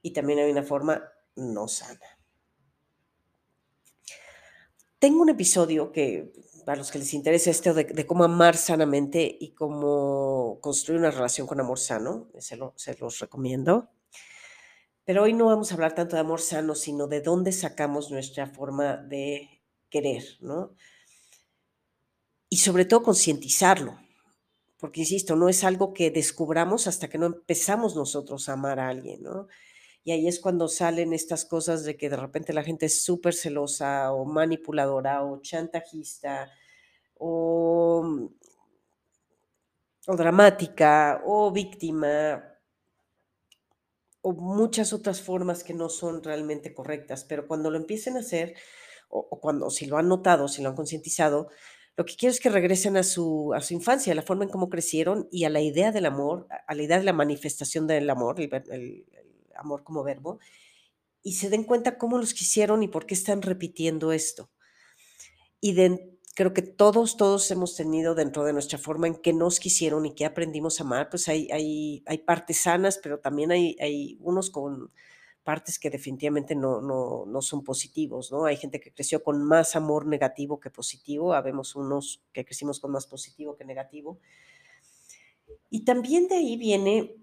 y 0.02 0.12
también 0.12 0.40
hay 0.40 0.50
una 0.50 0.64
forma 0.64 1.02
no 1.36 1.68
sana. 1.68 2.00
Tengo 4.98 5.22
un 5.22 5.28
episodio 5.28 5.92
que, 5.92 6.32
para 6.66 6.78
los 6.78 6.90
que 6.90 6.98
les 6.98 7.14
interesa 7.14 7.50
esto 7.50 7.72
de, 7.72 8.06
cómo 8.06 8.24
amar 8.24 8.56
sanamente 8.56 9.36
y 9.40 9.54
cómo 9.54 10.58
construir 10.60 10.98
una 10.98 11.12
relación 11.12 11.46
con 11.46 11.60
amor 11.60 11.78
sano, 11.78 12.28
se, 12.38 12.58
se 12.74 12.96
los 12.98 13.20
recomiendo. 13.20 13.90
Pero 15.08 15.22
hoy 15.22 15.32
no 15.32 15.46
vamos 15.46 15.70
a 15.70 15.74
hablar 15.74 15.94
tanto 15.94 16.16
de 16.16 16.20
amor 16.20 16.42
sano, 16.42 16.74
sino 16.74 17.06
de 17.06 17.22
dónde 17.22 17.50
sacamos 17.52 18.10
nuestra 18.10 18.46
forma 18.46 18.98
de 18.98 19.62
querer, 19.88 20.22
¿no? 20.40 20.74
Y 22.50 22.58
sobre 22.58 22.84
todo 22.84 23.04
concientizarlo, 23.04 23.98
porque 24.76 25.00
insisto, 25.00 25.34
no 25.34 25.48
es 25.48 25.64
algo 25.64 25.94
que 25.94 26.10
descubramos 26.10 26.86
hasta 26.86 27.08
que 27.08 27.16
no 27.16 27.24
empezamos 27.24 27.96
nosotros 27.96 28.50
a 28.50 28.52
amar 28.52 28.80
a 28.80 28.90
alguien, 28.90 29.22
¿no? 29.22 29.48
Y 30.04 30.12
ahí 30.12 30.28
es 30.28 30.40
cuando 30.40 30.68
salen 30.68 31.14
estas 31.14 31.46
cosas 31.46 31.84
de 31.84 31.96
que 31.96 32.10
de 32.10 32.16
repente 32.18 32.52
la 32.52 32.62
gente 32.62 32.84
es 32.84 33.02
súper 33.02 33.32
celosa 33.32 34.12
o 34.12 34.26
manipuladora 34.26 35.24
o 35.24 35.40
chantajista 35.40 36.50
o, 37.14 38.28
o 40.06 40.16
dramática 40.16 41.22
o 41.24 41.50
víctima 41.50 42.57
muchas 44.32 44.92
otras 44.92 45.20
formas 45.20 45.64
que 45.64 45.74
no 45.74 45.88
son 45.88 46.22
realmente 46.22 46.74
correctas, 46.74 47.24
pero 47.24 47.46
cuando 47.46 47.70
lo 47.70 47.76
empiecen 47.76 48.16
a 48.16 48.20
hacer, 48.20 48.54
o, 49.08 49.40
cuando 49.40 49.70
si 49.70 49.86
lo 49.86 49.98
han 49.98 50.08
notado, 50.08 50.48
si 50.48 50.62
lo 50.62 50.68
han 50.68 50.76
concientizado, 50.76 51.48
lo 51.96 52.04
que 52.04 52.14
quiero 52.14 52.32
es 52.32 52.40
que 52.40 52.50
regresen 52.50 52.96
a 52.96 53.02
su, 53.02 53.52
a 53.54 53.60
su 53.60 53.74
infancia, 53.74 54.12
a 54.12 54.16
la 54.16 54.22
forma 54.22 54.44
en 54.44 54.50
cómo 54.50 54.70
crecieron 54.70 55.28
y 55.32 55.44
a 55.44 55.50
la 55.50 55.60
idea 55.60 55.90
del 55.90 56.06
amor, 56.06 56.46
a 56.66 56.74
la 56.74 56.82
idea 56.82 56.98
de 56.98 57.04
la 57.04 57.12
manifestación 57.12 57.86
del 57.86 58.08
amor, 58.08 58.40
el, 58.40 59.04
amor 59.56 59.82
como 59.82 60.04
verbo, 60.04 60.38
y 61.22 61.32
se 61.32 61.50
den 61.50 61.64
cuenta 61.64 61.98
cómo 61.98 62.18
los 62.18 62.34
quisieron 62.34 62.82
y 62.82 62.88
por 62.88 63.06
qué 63.06 63.14
están 63.14 63.42
repitiendo 63.42 64.12
esto. 64.12 64.50
Y 65.60 65.72
de, 65.72 66.17
creo 66.38 66.54
que 66.54 66.62
todos, 66.62 67.16
todos 67.16 67.50
hemos 67.50 67.74
tenido 67.74 68.14
dentro 68.14 68.44
de 68.44 68.52
nuestra 68.52 68.78
forma 68.78 69.08
en 69.08 69.16
que 69.16 69.32
nos 69.32 69.58
quisieron 69.58 70.06
y 70.06 70.14
que 70.14 70.24
aprendimos 70.24 70.78
a 70.78 70.84
amar, 70.84 71.10
pues 71.10 71.26
hay, 71.26 71.50
hay, 71.50 72.04
hay 72.06 72.18
partes 72.18 72.60
sanas, 72.60 73.00
pero 73.02 73.18
también 73.18 73.50
hay, 73.50 73.76
hay 73.80 74.16
unos 74.20 74.48
con 74.48 74.92
partes 75.42 75.80
que 75.80 75.90
definitivamente 75.90 76.54
no, 76.54 76.80
no, 76.80 77.26
no, 77.26 77.42
son 77.42 77.64
positivos, 77.64 78.30
¿no? 78.30 78.44
Hay 78.44 78.56
gente 78.56 78.78
que 78.78 78.92
creció 78.92 79.24
con 79.24 79.42
más 79.42 79.74
amor 79.74 80.06
negativo 80.06 80.60
que 80.60 80.70
positivo, 80.70 81.34
habemos 81.34 81.74
unos 81.74 82.22
que 82.32 82.44
crecimos 82.44 82.78
con 82.78 82.92
más 82.92 83.08
positivo 83.08 83.56
que 83.56 83.64
negativo. 83.64 84.20
Y 85.70 85.84
también 85.84 86.28
de 86.28 86.36
ahí 86.36 86.56
viene, 86.56 87.16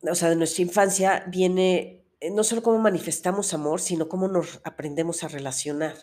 o 0.00 0.14
sea, 0.14 0.30
de 0.30 0.36
nuestra 0.36 0.62
infancia 0.62 1.26
viene 1.28 2.06
eh, 2.20 2.30
no 2.30 2.42
solo 2.42 2.62
cómo 2.62 2.78
manifestamos 2.78 3.52
amor, 3.52 3.82
sino 3.82 4.08
cómo 4.08 4.28
nos 4.28 4.62
aprendemos 4.64 5.24
a 5.24 5.28
relacionar. 5.28 5.94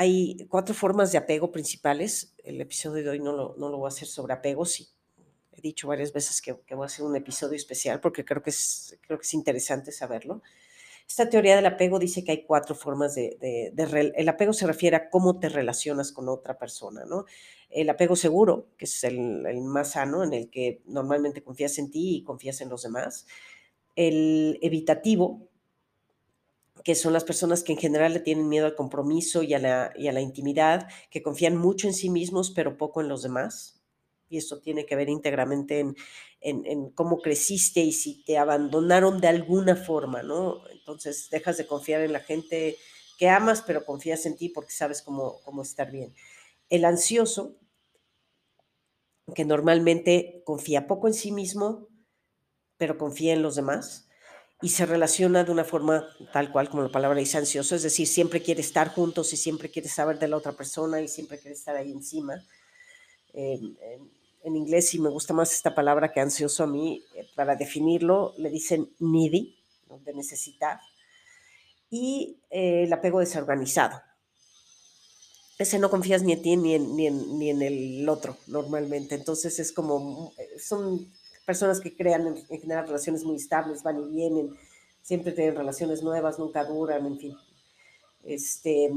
Hay 0.00 0.46
cuatro 0.48 0.76
formas 0.76 1.10
de 1.10 1.18
apego 1.18 1.50
principales. 1.50 2.32
El 2.44 2.60
episodio 2.60 3.02
de 3.02 3.10
hoy 3.10 3.18
no 3.18 3.32
lo, 3.32 3.56
no 3.58 3.68
lo 3.68 3.78
voy 3.78 3.86
a 3.86 3.88
hacer 3.88 4.06
sobre 4.06 4.32
apegos. 4.32 4.70
Sí, 4.70 4.88
he 5.50 5.60
dicho 5.60 5.88
varias 5.88 6.12
veces 6.12 6.40
que, 6.40 6.52
voy 6.52 6.84
a 6.84 6.86
hacer 6.86 7.04
un 7.04 7.16
episodio 7.16 7.56
especial 7.56 7.98
porque 8.00 8.24
creo 8.24 8.40
que, 8.40 8.50
es, 8.50 8.96
creo 9.00 9.18
que 9.18 9.24
es 9.24 9.34
interesante 9.34 9.90
saberlo. 9.90 10.40
Esta 11.08 11.28
teoría 11.28 11.56
del 11.56 11.66
apego 11.66 11.98
dice 11.98 12.22
que 12.22 12.30
hay 12.30 12.44
cuatro 12.44 12.76
formas 12.76 13.16
de, 13.16 13.38
de, 13.40 14.12
El 14.14 14.28
apego 14.28 14.52
se 14.52 14.68
refiere 14.68 14.94
a 14.94 15.10
cómo 15.10 15.40
te 15.40 15.48
relacionas 15.48 16.12
con 16.12 16.28
otra 16.28 16.56
persona, 16.58 17.04
¿no? 17.04 17.24
El 17.68 17.90
apego 17.90 18.14
seguro, 18.14 18.68
que 18.76 18.84
es 18.84 19.02
el, 19.02 19.46
el 19.46 19.62
más 19.62 19.92
sano, 19.92 20.22
en 20.22 20.32
el 20.32 20.48
que 20.48 20.80
normalmente 20.86 21.42
confías 21.42 21.76
en 21.80 21.90
ti 21.90 22.18
y 22.18 22.22
confías 22.22 22.60
en 22.60 22.68
los 22.68 22.84
demás. 22.84 23.26
El 23.96 24.60
evitativo, 24.62 25.48
que 26.84 26.94
son 26.94 27.12
las 27.12 27.24
personas 27.24 27.62
que 27.62 27.72
en 27.72 27.78
general 27.78 28.14
le 28.14 28.20
tienen 28.20 28.48
miedo 28.48 28.66
al 28.66 28.74
compromiso 28.74 29.42
y 29.42 29.54
a, 29.54 29.58
la, 29.58 29.92
y 29.96 30.08
a 30.08 30.12
la 30.12 30.20
intimidad, 30.20 30.88
que 31.10 31.22
confían 31.22 31.56
mucho 31.56 31.86
en 31.86 31.94
sí 31.94 32.10
mismos 32.10 32.50
pero 32.50 32.76
poco 32.76 33.00
en 33.00 33.08
los 33.08 33.22
demás. 33.22 33.82
Y 34.28 34.36
esto 34.36 34.60
tiene 34.60 34.84
que 34.84 34.96
ver 34.96 35.08
íntegramente 35.08 35.80
en, 35.80 35.96
en, 36.40 36.90
cómo 36.90 37.20
creciste 37.20 37.80
y 37.80 37.92
si 37.92 38.22
te 38.24 38.36
abandonaron 38.36 39.20
de 39.20 39.28
alguna 39.28 39.74
forma, 39.74 40.22
¿no? 40.22 40.68
Entonces 40.70 41.28
dejas 41.30 41.56
de 41.56 41.66
confiar 41.66 42.02
en 42.02 42.12
la 42.12 42.20
gente 42.20 42.76
que 43.18 43.28
amas 43.28 43.62
pero 43.66 43.84
confías 43.84 44.26
en 44.26 44.36
ti 44.36 44.48
porque 44.50 44.72
sabes 44.72 45.02
cómo, 45.02 45.40
cómo 45.44 45.62
estar 45.62 45.90
bien. 45.90 46.14
El 46.68 46.84
ansioso, 46.84 47.56
que 49.34 49.44
normalmente 49.44 50.42
confía 50.44 50.86
poco 50.86 51.08
en 51.08 51.14
sí 51.14 51.32
mismo, 51.32 51.88
pero 52.76 52.98
confía 52.98 53.32
en 53.32 53.42
los 53.42 53.56
demás 53.56 54.07
y 54.60 54.70
se 54.70 54.86
relaciona 54.86 55.44
de 55.44 55.52
una 55.52 55.64
forma 55.64 56.06
tal 56.32 56.50
cual 56.50 56.68
como 56.68 56.82
la 56.82 56.88
palabra 56.88 57.18
dice 57.18 57.38
ansioso, 57.38 57.76
es 57.76 57.82
decir, 57.82 58.06
siempre 58.06 58.42
quiere 58.42 58.60
estar 58.60 58.88
juntos 58.88 59.32
y 59.32 59.36
siempre 59.36 59.70
quiere 59.70 59.88
saber 59.88 60.18
de 60.18 60.28
la 60.28 60.36
otra 60.36 60.52
persona 60.52 61.00
y 61.00 61.08
siempre 61.08 61.38
quiere 61.38 61.54
estar 61.54 61.76
ahí 61.76 61.92
encima. 61.92 62.44
Eh, 63.34 63.60
en 64.42 64.56
inglés, 64.56 64.94
y 64.94 64.98
me 64.98 65.10
gusta 65.10 65.34
más 65.34 65.52
esta 65.52 65.74
palabra 65.74 66.12
que 66.12 66.20
ansioso 66.20 66.64
a 66.64 66.66
mí, 66.66 67.04
eh, 67.14 67.26
para 67.34 67.56
definirlo, 67.56 68.34
le 68.38 68.50
dicen 68.50 68.90
needy, 68.98 69.56
de 70.04 70.14
necesitar, 70.14 70.80
y 71.90 72.40
eh, 72.50 72.84
el 72.84 72.92
apego 72.92 73.20
desorganizado. 73.20 74.00
Ese 75.58 75.78
no 75.78 75.90
confías 75.90 76.22
ni 76.22 76.32
en 76.32 76.42
ti 76.42 76.56
ni 76.56 76.74
en, 76.74 76.96
ni 76.96 77.50
en, 77.50 77.62
el 77.62 78.08
otro 78.08 78.36
normalmente. 78.46 79.16
Entonces 79.16 79.58
es 79.58 79.72
como, 79.72 80.32
eh, 80.38 80.58
son 80.58 81.12
personas 81.48 81.80
que 81.80 81.96
crean 81.96 82.26
en, 82.26 82.36
en, 82.36 82.60
general 82.60 82.86
relaciones 82.86 83.24
muy 83.24 83.36
estables, 83.36 83.82
van 83.82 83.98
y 84.04 84.10
vienen, 84.10 84.54
siempre 85.00 85.32
tienen 85.32 85.56
relaciones 85.56 86.02
nuevas, 86.02 86.38
nunca 86.38 86.62
duran, 86.62 87.06
en 87.06 87.18
fin. 87.18 87.36
Este, 88.22 88.92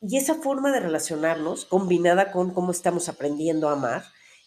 y 0.00 0.16
esa 0.16 0.36
forma 0.36 0.72
de 0.72 0.80
relacionarnos, 0.80 1.66
combinada 1.66 2.32
con 2.32 2.54
cómo 2.54 2.72
estamos 2.72 3.10
aprendiendo 3.10 3.68
a 3.68 3.72
amar, 3.72 4.04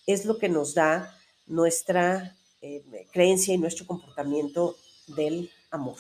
es 0.08 0.26
lo 0.26 0.40
que 0.40 0.50
nos 0.50 0.74
da 0.74 1.16
nuestra 1.46 2.36
eh, 2.64 2.84
creencia 3.12 3.54
y 3.54 3.60
nuestro 3.60 3.86
comportamiento 3.86 4.76
del 5.16 5.52
amor 5.70 6.00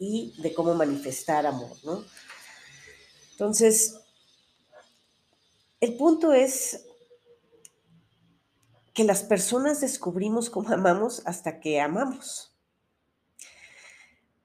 y 0.00 0.34
de 0.42 0.52
cómo 0.54 0.74
manifestar 0.74 1.46
amor, 1.46 1.76
¿no? 1.84 2.04
Entonces, 3.30 4.00
el 5.80 5.96
punto 5.96 6.32
es 6.32 6.84
que 8.92 9.04
las 9.04 9.22
personas 9.22 9.80
descubrimos 9.80 10.50
cómo 10.50 10.68
amamos 10.72 11.22
hasta 11.26 11.60
que 11.60 11.80
amamos. 11.80 12.54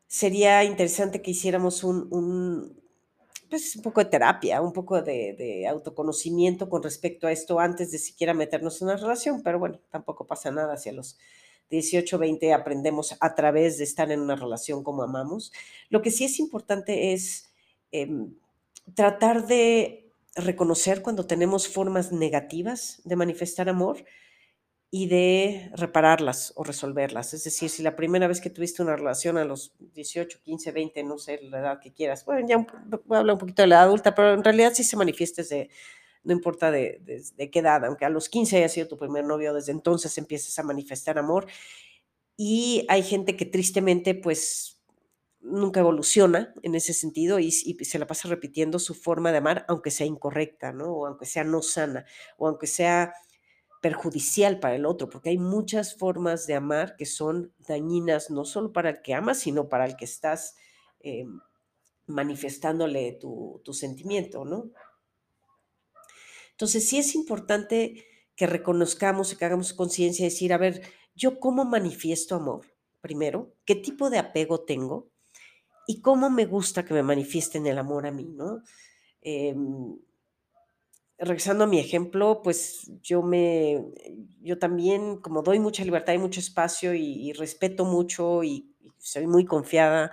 Sería 0.08 0.64
interesante 0.64 1.22
que 1.22 1.32
hiciéramos 1.32 1.84
un, 1.84 2.82
pues, 3.50 3.76
un 3.76 3.82
poco 3.82 4.02
de 4.02 4.10
terapia, 4.10 4.62
un 4.62 4.72
poco 4.72 5.02
de, 5.02 5.68
autoconocimiento 5.70 6.70
con 6.70 6.82
respecto 6.82 7.28
a 7.28 7.32
esto 7.32 7.60
antes 7.60 7.92
de 7.92 7.98
siquiera 7.98 8.34
meternos 8.34 8.82
en 8.82 8.88
una 8.88 8.98
relación, 8.98 9.44
pero 9.44 9.60
bueno, 9.60 9.80
tampoco 9.92 10.26
pasa 10.26 10.50
nada 10.50 10.74
hacia 10.74 10.94
los 10.94 11.18
18, 11.70 12.18
20 12.18 12.54
aprendemos 12.54 13.18
a 13.20 13.36
través 13.36 13.78
de 13.78 13.84
estar 13.84 14.10
en 14.10 14.22
una 14.22 14.38
relación 14.38 14.84
como 14.84 15.04
amamos. 15.04 15.52
Lo 15.90 16.02
que 16.02 16.12
sí 16.12 16.24
es 16.24 16.40
importante 16.40 17.12
es 17.12 17.52
em, 17.92 18.34
tratar 18.96 19.48
de 19.48 20.10
reconocer 20.36 21.02
cuando 21.02 21.26
tenemos 21.28 21.68
formas 21.68 22.14
negativas 22.14 23.02
de 23.04 23.18
manifestar 23.18 23.68
amor 23.68 24.06
y 24.90 25.08
de 25.08 25.70
repararlas 25.76 26.54
o 26.56 26.64
resolverlas. 26.64 27.34
Es 27.34 27.44
decir, 27.44 27.70
si 27.70 27.84
la 27.84 27.96
primera 27.96 28.28
vez 28.28 28.40
que 28.40 28.50
tuviste 28.50 28.82
una 28.82 28.96
relación 28.96 29.38
a 29.38 29.44
los 29.44 29.74
18, 29.80 30.40
15, 30.42 30.72
20, 30.72 31.04
no 31.04 31.18
sé, 31.18 31.42
la 31.44 31.60
edad 31.60 31.80
que 31.82 31.94
quieras, 31.94 32.24
bueno, 32.26 32.48
ya 32.48 32.58
voy 33.06 33.18
a 33.18 33.20
hablar 33.20 33.34
un 33.34 33.40
poquito 33.40 33.64
de 33.64 33.68
la 33.68 33.82
adulta, 33.82 34.16
pero 34.16 34.34
en 34.34 34.44
realidad 34.44 34.74
sí 34.74 34.84
se 34.84 34.96
manifiesta 34.96 35.42
desde, 35.42 35.70
no 36.24 36.32
importa 36.32 36.72
de, 36.72 37.02
de, 37.36 37.52
qué 37.52 37.60
edad, 37.60 37.84
aunque 37.86 38.06
a 38.06 38.10
los 38.10 38.30
15 38.30 38.58
haya 38.58 38.70
sido 38.70 38.88
tu 38.88 38.98
primer 38.98 39.26
novio, 39.26 39.54
desde 39.54 39.74
entonces 39.74 40.18
empiezas 40.18 40.58
a 40.58 40.64
manifestar 40.64 41.18
amor. 41.18 41.48
Y 42.38 42.86
hay 42.88 43.04
gente 43.04 43.36
que 43.36 43.46
tristemente, 43.46 44.16
pues, 44.16 44.82
nunca 45.42 45.80
evoluciona 45.80 46.54
en 46.64 46.76
ese 46.76 46.94
sentido 46.94 47.40
y, 47.40 47.48
y, 47.48 47.86
se 47.86 48.00
la 48.00 48.08
pasa 48.08 48.28
repitiendo 48.28 48.80
su 48.80 48.94
forma 48.94 49.32
de 49.32 49.38
amar, 49.40 49.66
aunque 49.68 49.92
sea 49.92 50.06
incorrecta, 50.06 50.72
¿no? 50.72 50.92
O 50.94 51.06
aunque 51.08 51.26
sea 51.26 51.44
no 51.44 51.62
sana, 51.62 52.06
o 52.38 52.48
aunque 52.48 52.68
sea 52.68 53.14
perjudicial 53.82 54.60
para 54.60 54.76
el 54.76 54.86
otro, 54.86 55.10
porque 55.10 55.30
hay 55.30 55.38
muchas 55.38 55.96
formas 55.96 56.48
de 56.48 56.56
amar 56.56 56.96
que 56.98 57.06
son 57.06 57.54
dañinas 57.60 58.30
no 58.30 58.46
solo 58.46 58.74
para 58.74 58.90
el 58.90 59.02
que 59.02 59.14
amas, 59.14 59.40
sino 59.40 59.70
para 59.70 59.86
el 59.86 59.96
que 59.96 60.06
estás 60.06 60.56
eh, 61.00 61.26
manifestándole 62.08 63.14
tu, 63.14 63.62
tu 63.64 63.74
sentimiento, 63.74 64.46
¿no? 64.46 64.72
Entonces 66.52 66.88
sí 66.90 66.98
es 66.98 67.14
importante 67.14 68.06
que 68.36 68.48
reconozcamos 68.48 69.32
y 69.32 69.36
que 69.36 69.46
hagamos 69.46 69.74
conciencia 69.74 70.26
y 70.26 70.30
decir, 70.30 70.54
a 70.54 70.58
ver, 70.58 70.82
yo 71.16 71.40
cómo 71.40 71.66
manifiesto 71.66 72.36
amor, 72.36 72.66
primero, 73.02 73.54
qué 73.66 73.76
tipo 73.76 74.10
de 74.10 74.20
apego 74.20 74.62
tengo 74.62 75.10
y 75.88 76.02
cómo 76.02 76.30
me 76.30 76.46
gusta 76.46 76.84
que 76.84 76.94
me 76.94 77.04
manifiesten 77.04 77.66
el 77.68 77.78
amor 77.78 78.06
a 78.06 78.12
mí, 78.12 78.26
¿no? 78.26 78.62
Em, 79.22 79.98
regresando 81.20 81.64
a 81.64 81.68
mi 81.68 81.80
ejemplo, 81.80 82.42
pues 82.44 82.92
yo 83.02 83.24
me, 83.24 83.84
yo 84.42 84.60
también, 84.60 85.18
como 85.18 85.42
doy 85.42 85.60
mucha 85.60 85.84
libertad 85.84 86.14
y 86.14 86.20
mucho 86.20 86.40
espacio 86.40 86.94
y, 86.94 87.34
respeto 87.34 87.86
mucho 87.86 88.44
y, 88.44 88.74
soy 89.00 89.28
muy 89.28 89.46
confiada, 89.46 90.12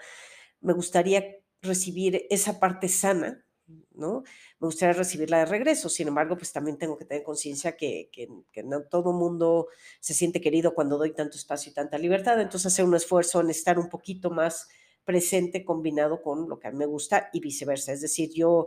me 0.61 0.73
gustaría 0.73 1.25
recibir 1.62 2.27
esa 2.31 2.61
parte 2.61 2.88
sana, 2.88 3.45
¿no? 3.93 4.23
Me 4.61 4.67
gustaría 4.67 4.95
recibirla 4.95 5.38
de 5.40 5.47
regreso, 5.47 5.88
sin 5.88 6.09
embargo, 6.09 6.37
pues 6.37 6.53
también 6.53 6.79
tengo 6.79 6.97
que 6.97 7.05
tener 7.05 7.23
conciencia 7.23 7.77
que, 7.77 8.09
que, 8.12 8.29
que, 8.53 8.62
no 8.62 8.83
todo 8.85 9.12
mundo 9.12 9.69
se 10.01 10.14
siente 10.14 10.40
querido 10.40 10.75
cuando 10.75 10.99
doy 10.99 11.12
tanto 11.14 11.37
espacio 11.37 11.71
y 11.71 11.75
tanta 11.75 11.99
libertad, 11.99 12.40
entonces 12.40 12.73
hacer 12.73 12.85
un 12.85 12.95
esfuerzo 12.95 13.40
en 13.40 13.51
estar 13.51 13.79
un 13.79 13.88
poquito 13.88 14.31
más 14.31 14.69
presente 15.05 15.64
combinado 15.64 16.23
con 16.23 16.49
lo 16.49 16.59
que 16.59 16.69
a 16.69 16.71
mí 16.71 16.79
me 16.79 16.87
gusta 16.87 17.29
y 17.33 17.40
viceversa, 17.40 17.93
es 17.93 18.01
decir, 18.01 18.31
yo 18.35 18.67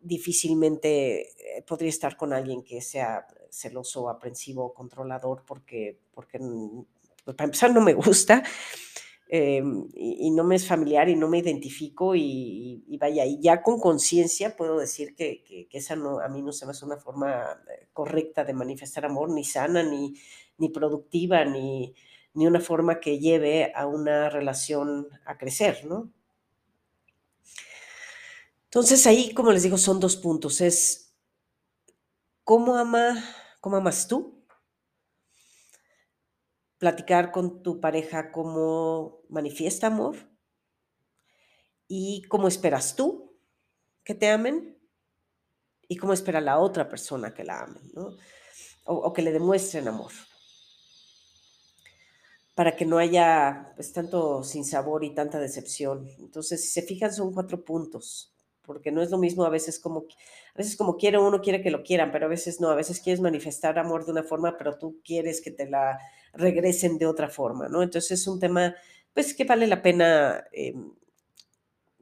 difícilmente 0.00 1.58
eh, 1.58 1.62
podría 1.66 1.90
estar 1.90 2.16
con 2.16 2.32
alguien 2.32 2.62
que 2.62 2.80
sea 2.80 3.26
celoso, 3.50 4.08
aprensivo, 4.08 4.74
controlador, 4.74 5.44
porque, 5.46 5.98
porque 6.12 6.38
pues, 7.24 7.36
para 7.36 7.46
empezar 7.46 7.72
no 7.72 7.80
me 7.80 7.94
gusta 7.94 8.42
em, 9.28 9.88
y, 9.94 10.30
no 10.30 10.44
me 10.44 10.56
es 10.56 10.66
familiar 10.66 11.08
y 11.08 11.16
no 11.16 11.28
me 11.28 11.38
identifico 11.38 12.14
y, 12.14 12.96
vaya, 13.00 13.24
y 13.26 13.40
ya 13.40 13.62
con 13.62 13.80
conciencia 13.80 14.56
puedo 14.56 14.78
decir 14.78 15.14
que, 15.14 15.44
que, 15.44 15.78
esa 15.78 15.96
no, 15.96 16.20
a 16.20 16.28
mí 16.28 16.42
no 16.42 16.52
se 16.52 16.66
me 16.66 16.72
hace 16.72 16.84
una 16.84 16.96
forma 16.96 17.44
eh, 17.70 17.88
correcta 17.92 18.44
de 18.44 18.54
manifestar 18.54 19.04
amor, 19.04 19.30
ni 19.30 19.44
sana, 19.44 19.82
ni, 19.82 20.14
ni 20.58 20.68
productiva, 20.70 21.44
ni, 21.44 21.94
ni 22.34 22.46
una 22.46 22.60
forma 22.60 23.00
que 23.00 23.18
lleve 23.18 23.72
a 23.74 23.86
una 23.86 24.30
relación 24.30 25.08
a 25.24 25.36
crecer, 25.38 25.84
¿no? 25.86 26.10
Entonces 28.70 29.06
ahí, 29.06 29.32
como 29.32 29.50
les 29.50 29.62
digo, 29.62 29.78
son 29.78 29.98
dos 29.98 30.16
puntos. 30.16 30.60
Es 30.60 31.16
cómo 32.44 32.76
ama, 32.76 33.24
cómo 33.60 33.76
amas 33.76 34.06
tú. 34.06 34.46
Platicar 36.76 37.32
con 37.32 37.62
tu 37.62 37.80
pareja 37.80 38.30
cómo 38.30 39.22
manifiesta 39.30 39.86
amor. 39.86 40.16
Y 41.86 42.22
cómo 42.28 42.46
esperas 42.46 42.94
tú 42.94 43.40
que 44.04 44.14
te 44.14 44.28
amen. 44.28 44.78
Y 45.88 45.96
cómo 45.96 46.12
espera 46.12 46.42
la 46.42 46.58
otra 46.58 46.90
persona 46.90 47.32
que 47.32 47.44
la 47.44 47.62
amen. 47.62 47.90
O, 48.84 49.12
que 49.14 49.22
le 49.22 49.32
demuestren 49.32 49.88
amor. 49.88 50.12
Para 52.54 52.76
que 52.76 52.84
no 52.84 52.98
haya 52.98 53.72
pues, 53.76 53.94
tanto 53.94 54.44
sinsabor 54.44 55.04
y 55.04 55.14
tanta 55.14 55.38
decepción. 55.38 56.06
Entonces, 56.18 56.62
si 56.62 56.68
se 56.68 56.82
fijan, 56.82 57.14
son 57.14 57.32
cuatro 57.32 57.64
puntos 57.64 58.34
porque 58.68 58.92
no 58.92 59.00
es 59.00 59.10
lo 59.10 59.16
mismo 59.16 59.46
a 59.46 59.48
veces 59.48 59.80
como, 59.80 60.00
a 60.00 60.58
veces 60.58 60.76
como 60.76 60.98
quiere 60.98 61.18
uno, 61.18 61.40
quiere 61.40 61.62
que 61.62 61.70
lo 61.70 61.82
quieran, 61.82 62.12
pero 62.12 62.26
a 62.26 62.28
veces 62.28 62.60
no, 62.60 62.68
a 62.68 62.74
veces 62.74 63.00
quieres 63.00 63.22
manifestar 63.22 63.78
amor 63.78 64.04
de 64.04 64.12
una 64.12 64.22
forma, 64.22 64.58
pero 64.58 64.76
tú 64.76 65.00
quieres 65.02 65.40
que 65.40 65.50
te 65.50 65.68
la 65.68 65.98
regresen 66.34 66.98
de 66.98 67.06
otra 67.06 67.30
forma, 67.30 67.66
¿no? 67.68 67.82
Entonces 67.82 68.20
es 68.20 68.26
un 68.26 68.38
tema, 68.38 68.76
pues, 69.14 69.32
que 69.32 69.44
vale 69.44 69.66
la 69.66 69.80
pena 69.80 70.44
eh, 70.52 70.74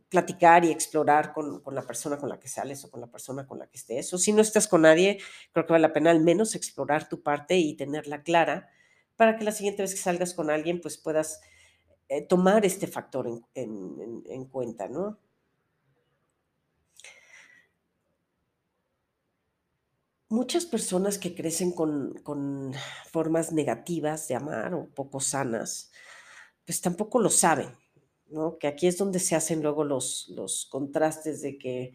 platicar 0.09 0.65
y 0.65 0.73
explorar 0.73 1.33
con, 1.33 1.61
con, 1.61 1.77
la 1.77 1.83
persona 1.83 2.19
con 2.19 2.29
la 2.29 2.41
que 2.41 2.49
sales 2.49 2.85
o 2.85 2.91
con 2.91 3.01
la 3.01 3.07
persona 3.07 3.47
con 3.47 3.61
la 3.61 3.69
que 3.69 3.77
estés. 3.77 4.13
O 4.13 4.19
si 4.19 4.33
no 4.33 4.43
estás 4.43 4.67
con 4.67 4.83
nadie, 4.83 5.19
creo 5.53 5.67
que 5.67 5.73
vale 5.73 5.83
la 5.83 5.93
pena 5.93 6.11
al 6.11 6.21
menos 6.21 6.57
explorar 6.57 7.09
tu 7.09 7.23
parte 7.23 7.57
y 7.57 7.77
tenerla 7.77 8.25
clara 8.25 8.69
para 9.15 9.37
que 9.37 9.45
la 9.45 9.53
siguiente 9.53 9.83
vez 9.83 9.95
que 9.95 10.01
salgas 10.01 10.35
con 10.35 10.51
alguien, 10.51 10.81
pues 10.81 10.99
puedas 10.99 11.41
eh, 12.09 12.23
tomar 12.23 12.67
este 12.67 12.89
factor 12.89 13.29
en, 13.29 13.45
en, 13.55 14.25
en 14.27 14.45
cuenta, 14.47 14.89
¿no? 14.89 15.19
Muchas 20.29 20.67
personas 20.67 21.19
que 21.19 21.37
crecen 21.37 21.71
con, 21.71 22.75
formas 23.13 23.53
negativas 23.53 24.27
de 24.27 24.35
amar 24.35 24.75
o 24.75 24.89
poco 24.89 25.21
sanas, 25.21 25.93
pues 26.65 26.81
tampoco 26.81 27.21
lo 27.21 27.31
saben, 27.31 27.69
¿no? 28.29 28.59
Que 28.59 28.67
aquí 28.67 28.89
es 28.89 28.99
donde 28.99 29.21
se 29.21 29.37
hacen 29.37 29.63
luego 29.63 29.85
los, 29.85 30.29
los 30.31 30.67
contrastes 30.67 31.43
de 31.43 31.59
que 31.59 31.93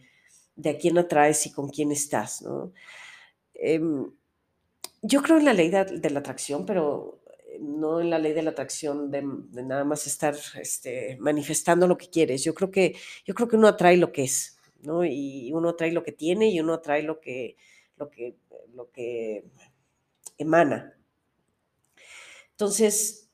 de 0.55 0.69
a 0.69 0.77
quién 0.77 0.97
atraes 0.97 1.45
y 1.45 1.51
con 1.51 1.69
quién 1.69 1.91
estás, 1.91 2.41
¿no? 2.41 2.71
Em, 3.53 4.09
yo 5.01 5.21
creo 5.21 5.37
en 5.37 5.45
la 5.45 5.53
ley 5.53 5.69
de, 5.69 6.09
la 6.09 6.19
atracción, 6.19 6.65
pero 6.65 7.21
no 7.59 7.99
en 7.99 8.09
la 8.09 8.19
ley 8.19 8.31
de 8.33 8.43
la 8.43 8.51
atracción 8.51 9.11
de, 9.11 9.23
de 9.25 9.63
nada 9.63 9.83
más 9.83 10.07
estar 10.07 10.35
este, 10.55 11.17
manifestando 11.19 11.85
lo 11.87 11.97
que 11.97 12.09
quieres. 12.09 12.43
Yo 12.43 12.53
creo 12.53 12.71
que, 12.71 12.95
yo 13.25 13.33
creo 13.33 13.49
que 13.49 13.57
uno 13.57 13.67
atrae 13.67 13.97
lo 13.97 14.11
que 14.13 14.23
es, 14.23 14.57
¿no? 14.83 15.03
Y 15.03 15.51
uno 15.53 15.69
atrae 15.69 15.91
lo 15.91 16.03
que 16.03 16.13
tiene 16.13 16.49
y 16.49 16.59
uno 16.61 16.73
atrae 16.75 17.03
lo 17.03 17.19
que, 17.19 17.57
lo 18.01 18.09
que, 18.09 18.35
lo 18.73 18.91
que 18.91 19.45
emana. 20.39 20.97
Entonces, 22.51 23.29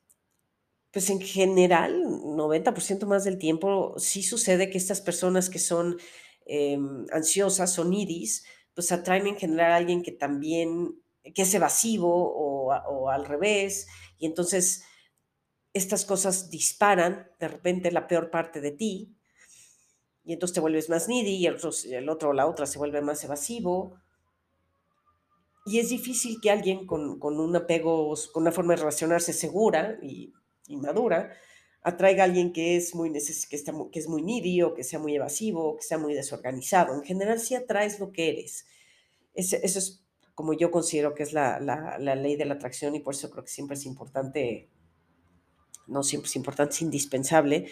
pues 0.91 1.09
en 1.09 1.21
general, 1.21 2.03
90% 2.03 3.05
más 3.05 3.23
del 3.23 3.37
tiempo 3.37 3.95
sí 3.97 4.23
sucede 4.23 4.69
que 4.69 4.77
estas 4.77 4.99
personas 4.99 5.49
que 5.49 5.59
son 5.59 5.97
em, 6.45 7.05
ansiosas, 7.11 7.73
son 7.73 7.93
iris, 7.93 8.45
pues 8.73 8.91
atraen 8.91 9.27
en 9.27 9.37
general 9.37 9.71
a 9.71 9.77
alguien 9.77 10.03
que 10.03 10.11
también, 10.11 11.01
que 11.33 11.43
es 11.43 11.53
evasivo 11.53 12.09
o, 12.09 12.73
o 12.73 13.09
al 13.09 13.25
revés, 13.25 13.87
y 14.17 14.25
entonces 14.25 14.83
estas 15.73 16.03
cosas 16.03 16.49
disparan 16.49 17.31
de 17.39 17.47
repente 17.47 17.91
la 17.91 18.07
peor 18.07 18.31
parte 18.31 18.59
de 18.59 18.71
ti, 18.71 19.15
y 20.25 20.33
entonces 20.33 20.55
te 20.55 20.59
vuelves 20.59 20.89
más 20.89 21.07
needy 21.07 21.35
y 21.35 21.45
el 21.45 21.55
otro, 21.55 21.71
el 21.89 22.09
otro 22.09 22.29
o 22.29 22.33
la 22.33 22.47
otra 22.47 22.65
se 22.65 22.77
vuelve 22.77 23.01
más 23.01 23.23
evasivo. 23.23 24.01
Y 25.67 25.79
es 25.79 25.89
difícil 25.89 26.39
que 26.41 26.49
alguien 26.49 26.87
con, 26.87 27.19
con 27.19 27.39
un 27.39 27.55
apego, 27.55 28.13
con 28.31 28.43
una 28.43 28.51
forma 28.51 28.73
de 28.73 28.79
relacionarse 28.79 29.33
segura 29.33 29.99
y 30.01 30.33
inmadura, 30.67 31.33
atraiga 31.83 32.23
a 32.23 32.25
alguien 32.25 32.53
que 32.53 32.77
es 32.77 32.95
muy, 32.95 33.09
neces 33.09 33.45
que, 33.47 33.55
está, 33.55 33.73
que 33.91 33.99
es 33.99 34.07
muy 34.07 34.21
needy 34.21 34.61
que 34.75 34.83
sea 34.83 34.99
muy 34.99 35.15
evasivo 35.15 35.77
que 35.77 35.83
sea 35.83 35.97
muy 35.97 36.13
desorganizado. 36.13 36.93
En 36.93 37.03
general, 37.03 37.39
sí 37.39 37.55
atraes 37.55 37.99
lo 37.99 38.11
que 38.11 38.29
eres. 38.29 38.65
Eso, 39.33 39.57
eso 39.61 39.79
es 39.79 40.07
como 40.37 40.53
yo 40.53 40.69
considero 40.69 41.15
que 41.15 41.23
es 41.23 41.33
la, 41.33 41.59
la, 41.59 42.15
ley 42.15 42.35
de 42.35 42.45
la 42.45 42.53
atracción 42.53 42.93
y 42.93 42.99
por 42.99 43.15
eso 43.15 43.31
creo 43.31 43.43
que 43.43 43.49
siempre 43.49 43.75
es 43.75 43.87
importante, 43.87 44.69
no 45.87 46.03
siempre 46.03 46.27
es 46.27 46.35
importante, 46.35 46.75
es 46.75 46.81
indispensable, 46.83 47.67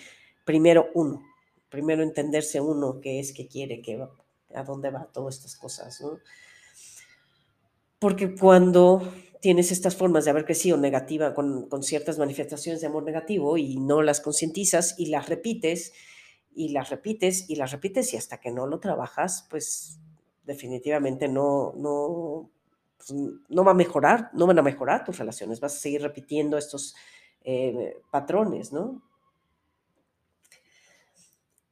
primero 0.46 0.90
uno, 0.96 1.22
primero 1.70 2.02
entenderse 2.02 2.60
uno 2.60 3.00
qué 3.02 3.20
es, 3.20 3.34
qué 3.34 3.48
quiere, 3.48 3.84
qué 3.84 4.04
a 4.56 4.64
dónde 4.64 4.90
va, 4.90 5.12
todas 5.14 5.36
estas 5.36 5.56
cosas, 5.56 6.02
¿no? 6.02 6.20
Porque 8.06 8.36
cuando 8.36 9.02
tienes 9.42 9.72
estas 9.72 9.96
formas 9.96 10.26
de 10.26 10.30
haber 10.30 10.46
crecido 10.46 10.78
negativa 10.78 11.34
con, 11.34 11.68
con 11.68 11.82
ciertas 11.82 12.20
manifestaciones 12.20 12.80
de 12.80 12.86
amor 12.86 13.02
negativo 13.02 13.58
y 13.58 13.78
no 13.78 14.04
las 14.04 14.22
concientizas 14.22 14.94
y 15.00 15.08
las 15.08 15.28
repites 15.28 15.92
y 16.54 16.70
las 16.70 16.92
repites 16.92 17.50
y 17.50 17.56
las 17.56 17.72
repites 17.72 18.14
y 18.14 18.18
hasta 18.18 18.40
que 18.40 18.52
no 18.52 18.68
lo 18.68 18.80
trabajas, 18.80 19.48
pues 19.50 19.98
definitivamente 20.44 21.28
no, 21.28 21.74
no, 21.78 22.52
pues, 22.98 23.12
no 23.50 23.64
va 23.64 23.72
a 23.72 23.74
mejorar, 23.74 24.30
no 24.34 24.46
van 24.46 24.60
a 24.60 24.62
mejorar 24.62 25.04
tus 25.04 25.18
relaciones, 25.18 25.60
vas 25.60 25.74
a 25.74 25.80
seguir 25.80 26.04
repitiendo 26.04 26.60
estos 26.60 26.96
eh, 27.44 27.98
patrones, 28.12 28.72
¿no? 28.72 29.02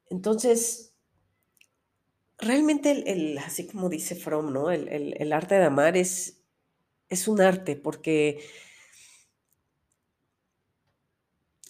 Entonces, 0.10 0.93
realmente, 2.44 3.12
el, 3.12 3.38
así 3.40 3.68
como 3.68 3.90
dice 3.90 4.16
Fromm, 4.16 4.54
¿no? 4.54 4.72
El, 4.72 4.88
el, 5.18 5.34
arte 5.34 5.56
de 5.56 5.66
amar 5.66 5.98
es, 5.98 6.42
es 7.10 7.28
un 7.28 7.42
arte 7.42 7.76
porque 7.76 8.40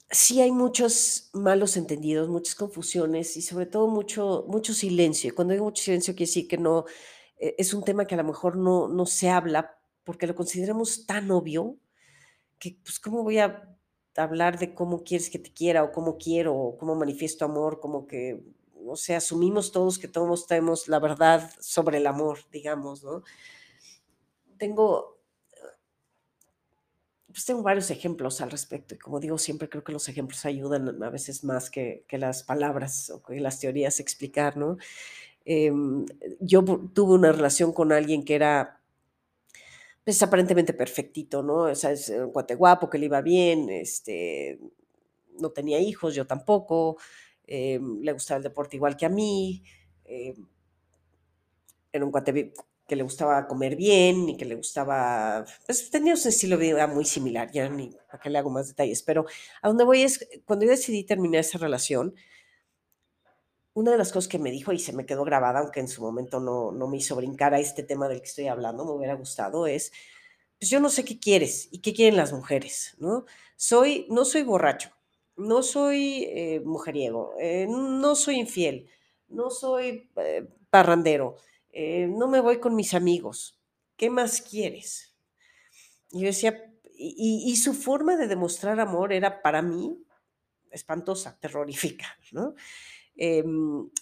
sí 0.09 0.41
hay 0.41 0.51
muchos 0.51 1.29
malos 1.33 1.77
entendidos, 1.77 2.29
muchas 2.29 2.55
confusiones 2.55 3.35
y 3.37 3.41
sobre 3.41 3.65
todo 3.65 3.87
mucho, 3.87 4.45
mucho 4.47 4.73
silencio. 4.73 5.33
Cuando 5.35 5.53
digo 5.53 5.65
mucho 5.65 5.83
silencio 5.83 6.15
quiere 6.15 6.29
decir 6.29 6.47
que 6.47 6.57
no, 6.57 6.85
eh, 7.39 7.55
es 7.57 7.73
un 7.73 7.83
tema 7.83 8.05
que 8.05 8.15
a 8.15 8.17
lo 8.19 8.23
mejor 8.23 8.57
no, 8.57 8.87
no 8.87 9.05
se 9.05 9.29
habla 9.29 9.77
porque 10.03 10.27
lo 10.27 10.35
consideramos 10.35 11.05
tan 11.05 11.31
obvio 11.31 11.77
que 12.59 12.77
pues 12.83 12.99
cómo 12.99 13.23
voy 13.23 13.39
a 13.39 13.77
hablar 14.15 14.59
de 14.59 14.73
cómo 14.73 15.03
quieres 15.03 15.29
que 15.29 15.39
te 15.39 15.51
quiera 15.53 15.83
o 15.83 15.91
cómo 15.91 16.17
quiero 16.17 16.55
o 16.55 16.77
cómo 16.77 16.95
manifiesto 16.95 17.45
amor, 17.45 17.79
como 17.79 18.07
que, 18.07 18.43
o 18.87 18.95
sea, 18.95 19.17
asumimos 19.17 19.71
todos 19.71 19.99
que 19.99 20.07
todos 20.07 20.47
tenemos 20.47 20.87
la 20.87 20.99
verdad 20.99 21.51
sobre 21.59 21.97
el 21.97 22.07
amor, 22.07 22.39
digamos, 22.51 23.03
¿no? 23.03 23.23
Tengo, 24.57 25.19
pues 27.27 27.45
tengo 27.45 27.63
varios 27.63 27.89
ejemplos 27.91 28.41
al 28.41 28.51
respecto 28.51 28.95
y 28.95 28.99
como 28.99 29.19
digo, 29.19 29.37
siempre 29.37 29.69
creo 29.69 29.83
que 29.83 29.91
los 29.91 30.07
ejemplos 30.09 30.45
ayudan 30.45 31.01
a 31.03 31.09
veces 31.09 31.43
más 31.43 31.69
que, 31.69 32.05
que 32.07 32.17
las 32.17 32.43
palabras 32.43 33.09
o 33.09 33.21
que 33.23 33.39
las 33.39 33.59
teorías 33.59 33.99
explicar, 33.99 34.57
¿no? 34.57 34.77
Eh, 35.45 35.71
yo 36.39 36.63
tuve 36.93 37.15
una 37.15 37.31
relación 37.31 37.73
con 37.73 37.91
alguien 37.91 38.23
que 38.23 38.35
era 38.35 38.79
pues 40.03 40.21
aparentemente 40.21 40.73
perfectito, 40.73 41.43
¿no? 41.43 41.63
O 41.63 41.75
sea, 41.75 41.91
es 41.91 42.09
un 42.09 42.31
cuate 42.31 42.55
guapo, 42.55 42.89
que 42.89 42.97
le 42.97 43.05
iba 43.05 43.21
bien, 43.21 43.69
este, 43.69 44.59
no 45.39 45.51
tenía 45.51 45.79
hijos, 45.79 46.13
yo 46.15 46.27
tampoco, 46.27 46.97
eh, 47.45 47.79
le 48.01 48.11
gustaba 48.13 48.37
el 48.37 48.43
deporte 48.43 48.75
igual 48.75 48.97
que 48.97 49.05
a 49.05 49.09
mí, 49.09 49.63
eh, 50.05 50.35
era 51.91 52.05
un 52.05 52.11
cuate 52.11 52.53
que 52.87 52.95
le 52.95 53.03
gustaba 53.03 53.47
comer 53.47 53.75
bien 53.75 54.29
y 54.29 54.37
que 54.37 54.45
le 54.45 54.55
gustaba, 54.55 55.45
pues 55.65 55.89
tenía 55.89 56.13
un 56.13 56.19
estilo 56.19 56.57
de 56.57 56.73
vida 56.73 56.87
muy 56.87 57.05
similar, 57.05 57.49
ya 57.51 57.69
ni 57.69 57.91
para 58.07 58.19
qué 58.21 58.29
le 58.29 58.39
hago 58.39 58.49
más 58.49 58.67
detalles, 58.67 59.03
pero 59.03 59.25
a 59.61 59.67
donde 59.67 59.83
voy 59.83 60.03
es, 60.03 60.27
cuando 60.45 60.65
yo 60.65 60.71
decidí 60.71 61.03
terminar 61.03 61.41
esa 61.41 61.57
relación, 61.57 62.13
una 63.73 63.91
de 63.91 63.97
las 63.97 64.11
cosas 64.11 64.27
que 64.27 64.37
me 64.37 64.51
dijo 64.51 64.71
y 64.71 64.79
se 64.79 64.93
me 64.93 65.05
quedó 65.05 65.23
grabada, 65.23 65.59
aunque 65.59 65.79
en 65.79 65.87
su 65.87 66.01
momento 66.01 66.39
no, 66.39 66.71
no 66.71 66.87
me 66.87 66.97
hizo 66.97 67.15
brincar 67.15 67.53
a 67.53 67.59
este 67.59 67.83
tema 67.83 68.07
del 68.07 68.19
que 68.21 68.27
estoy 68.27 68.47
hablando, 68.47 68.85
me 68.85 68.91
hubiera 68.91 69.15
gustado, 69.15 69.65
es, 69.65 69.91
pues 70.59 70.69
yo 70.69 70.79
no 70.79 70.89
sé 70.89 71.03
qué 71.05 71.19
quieres 71.19 71.69
y 71.71 71.79
qué 71.79 71.93
quieren 71.93 72.17
las 72.17 72.33
mujeres, 72.33 72.95
¿no? 72.99 73.25
Soy, 73.55 74.05
no 74.09 74.25
soy 74.25 74.43
borracho, 74.43 74.91
no 75.35 75.63
soy 75.63 76.25
eh, 76.29 76.61
mujeriego, 76.63 77.33
eh, 77.39 77.67
no 77.69 78.15
soy 78.15 78.39
infiel, 78.39 78.89
no 79.27 79.49
soy 79.49 80.09
eh, 80.17 80.47
parrandero, 80.69 81.35
no 81.73 82.27
me 82.27 82.39
voy 82.39 82.59
con 82.59 82.75
mis 82.75 82.93
amigos, 82.93 83.59
¿qué 83.97 84.09
más 84.11 84.41
quieres? 84.41 85.15
Y 86.11 86.21
yo 86.21 86.27
decía, 86.27 86.71
y, 86.95 87.55
su 87.55 87.73
forma 87.73 88.15
de 88.15 88.27
demostrar 88.27 88.79
amor 88.79 89.11
era 89.11 89.41
para 89.41 89.63
mí 89.63 89.97
espantosa, 90.69 91.37
terrorífica, 91.39 92.05
¿no? 92.31 92.53
eh, 93.15 93.43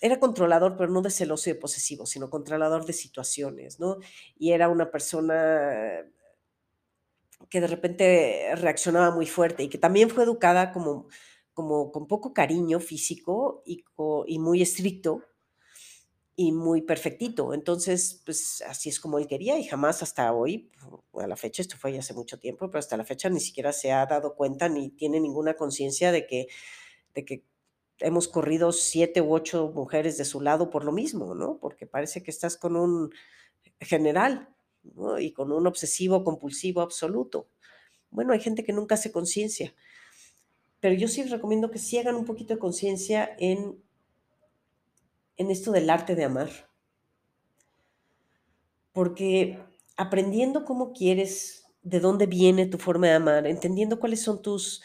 era 0.01 0.19
controlador, 0.19 0.77
pero 0.77 0.89
no 0.89 1.01
de 1.01 1.09
celoso 1.09 1.49
y 1.49 1.53
de 1.53 1.59
posesivo, 1.59 2.05
sino 2.05 2.29
controlador 2.29 2.85
de 2.85 2.93
situaciones, 2.93 3.79
¿no? 3.79 3.97
Y 4.37 4.51
era 4.51 4.69
una 4.69 4.91
persona 4.91 6.05
que 7.49 7.61
de 7.61 7.67
repente 7.67 8.55
reaccionaba 8.55 9.11
muy 9.11 9.25
fuerte 9.25 9.63
y 9.63 9.69
que 9.69 9.77
también 9.77 10.09
fue 10.09 10.23
educada 10.23 10.71
como, 10.71 11.07
como 11.53 11.91
con 11.91 12.07
poco 12.07 12.33
cariño 12.33 12.79
físico 12.79 13.63
y, 13.65 13.83
muy 14.39 14.61
estricto 14.61 15.23
y 16.35 16.51
muy 16.51 16.81
perfectito. 16.81 17.53
Entonces, 17.53 18.21
pues 18.25 18.63
así 18.67 18.89
es 18.89 18.99
como 18.99 19.19
él 19.19 19.27
quería 19.27 19.59
y 19.59 19.65
jamás 19.65 20.01
hasta 20.01 20.33
hoy, 20.33 20.71
a 21.13 21.27
la 21.27 21.35
fecha, 21.35 21.61
esto 21.61 21.77
fue 21.77 21.93
ya 21.93 21.99
hace 21.99 22.13
mucho 22.13 22.39
tiempo, 22.39 22.69
pero 22.69 22.79
hasta 22.79 22.97
la 22.97 23.05
fecha 23.05 23.29
ni 23.29 23.39
siquiera 23.39 23.73
se 23.73 23.91
ha 23.91 24.05
dado 24.05 24.35
cuenta 24.35 24.69
ni 24.69 24.89
tiene 24.89 25.19
ninguna 25.19 25.55
conciencia 25.55 26.11
de 26.11 26.25
que, 26.25 26.47
de 27.13 27.25
que 27.25 27.45
hemos 27.99 28.27
corrido 28.27 28.71
siete 28.71 29.21
u 29.21 29.33
ocho 29.33 29.71
mujeres 29.73 30.17
de 30.17 30.25
su 30.25 30.41
lado 30.41 30.69
por 30.69 30.83
lo 30.83 30.91
mismo, 30.91 31.35
¿no? 31.35 31.59
Porque 31.59 31.85
parece 31.85 32.23
que 32.23 32.31
estás 32.31 32.57
con 32.57 32.75
un 32.75 33.11
general, 33.79 34.50
¿no? 34.83 35.19
Y 35.19 35.31
con 35.31 35.51
un 35.51 35.67
obsesivo 35.67 36.23
compulsivo 36.23 36.81
absoluto. 36.81 37.47
Bueno, 38.09 38.33
hay 38.33 38.39
gente 38.39 38.63
que 38.63 38.73
nunca 38.73 38.95
hace 38.95 39.11
conciencia, 39.11 39.73
pero 40.79 40.95
yo 40.95 41.07
sí 41.07 41.23
recomiendo 41.23 41.71
que 41.71 41.79
sí 41.79 41.97
hagan 41.97 42.15
un 42.15 42.25
poquito 42.25 42.53
de 42.53 42.59
conciencia 42.59 43.35
en, 43.39 43.81
en 45.37 45.51
esto 45.51 45.71
del 45.71 45.89
arte 45.89 46.15
de 46.15 46.25
amar. 46.25 46.49
Porque 48.91 49.59
aprendiendo 49.95 50.65
cómo 50.65 50.91
quieres, 50.91 51.65
de 51.83 51.99
dónde 51.99 52.25
viene 52.25 52.65
tu 52.65 52.77
forma 52.77 53.07
de 53.07 53.13
amar, 53.13 53.47
entendiendo 53.47 53.99
cuáles 53.99 54.21
son 54.21 54.41
tus 54.41 54.81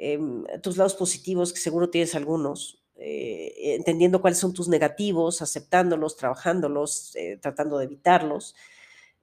eh, 0.00 0.18
tus 0.62 0.76
lados 0.76 0.94
positivos, 0.94 1.52
que 1.52 1.58
seguro 1.58 1.90
tienes 1.90 2.14
algunos, 2.14 2.84
eh, 2.94 3.74
entendiendo 3.74 4.20
cuáles 4.20 4.38
son 4.38 4.54
tus 4.54 4.68
negativos, 4.68 5.42
aceptándolos, 5.42 6.16
trabajándolos, 6.16 7.16
eh, 7.16 7.36
tratando 7.42 7.78
de 7.78 7.86
evitarlos, 7.86 8.54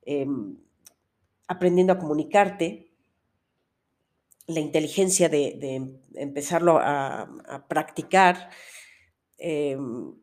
em, 0.06 0.58
aprendiendo 1.48 1.94
a 1.94 2.00
comunicarte, 2.00 2.92
la 4.48 4.60
inteligencia 4.60 5.30
de, 5.30 5.98
empezarlo 6.14 6.78
a, 6.80 7.66
practicar, 7.68 8.50
em, 9.38 10.14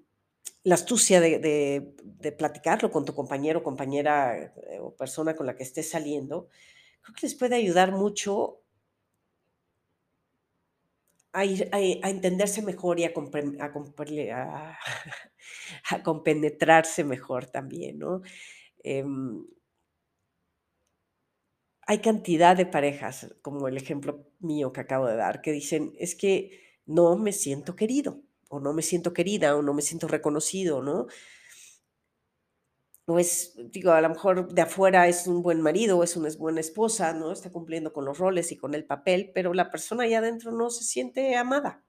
la 0.64 0.76
astucia 0.76 1.20
de, 1.20 1.94
platicarlo 2.38 2.90
con 2.90 3.04
tu 3.04 3.14
compañero, 3.14 3.62
compañera 3.62 4.54
o 4.80 4.94
persona 4.94 5.34
con 5.34 5.46
la 5.46 5.56
que 5.56 5.64
estés 5.64 5.90
saliendo, 5.90 6.48
creo 7.02 7.14
que 7.14 7.26
les 7.26 7.34
puede 7.34 7.56
ayudar 7.56 7.92
mucho 7.92 8.60
a, 11.32 11.44
entenderse 11.44 12.62
mejor 12.62 13.00
y 13.00 13.04
a, 13.04 13.12
a, 15.90 16.02
compenetrarse 16.02 17.04
mejor 17.04 17.46
también, 17.46 17.98
¿no? 17.98 18.22
Eh, 18.84 19.04
hay 21.86 21.98
cantidad 21.98 22.56
de 22.56 22.66
parejas, 22.66 23.34
como 23.42 23.68
el 23.68 23.76
ejemplo 23.76 24.26
mío 24.40 24.72
que 24.72 24.80
acabo 24.80 25.06
de 25.06 25.16
dar, 25.16 25.40
que 25.40 25.52
dicen, 25.52 25.92
es 25.98 26.14
que 26.14 26.60
no 26.86 27.16
me 27.16 27.32
siento 27.32 27.76
querido, 27.76 28.22
o 28.48 28.60
no 28.60 28.72
me 28.72 28.82
siento 28.82 29.12
querida, 29.12 29.56
o 29.56 29.62
no 29.62 29.74
me 29.74 29.82
siento 29.82 30.08
reconocido, 30.08 30.82
¿no? 30.82 31.06
O 33.06 33.18
es, 33.18 33.56
digo, 33.72 33.90
a 33.90 34.00
lo 34.00 34.10
mejor 34.10 34.52
de 34.52 34.62
afuera 34.62 35.08
es 35.08 35.26
un 35.26 35.42
buen 35.42 35.60
marido, 35.60 36.04
es 36.04 36.16
una 36.16 36.28
buena 36.38 36.60
esposa, 36.60 37.12
¿no? 37.14 37.32
Está 37.32 37.50
cumpliendo 37.50 37.92
con 37.92 38.04
los 38.04 38.18
roles 38.18 38.52
y 38.52 38.56
con 38.56 38.74
el 38.74 38.84
papel, 38.84 39.32
pero 39.34 39.52
la 39.52 39.70
persona 39.70 40.04
allá 40.04 40.18
adentro 40.18 40.52
no 40.52 40.70
se 40.70 40.84
siente 40.84 41.34
amada. 41.36 41.84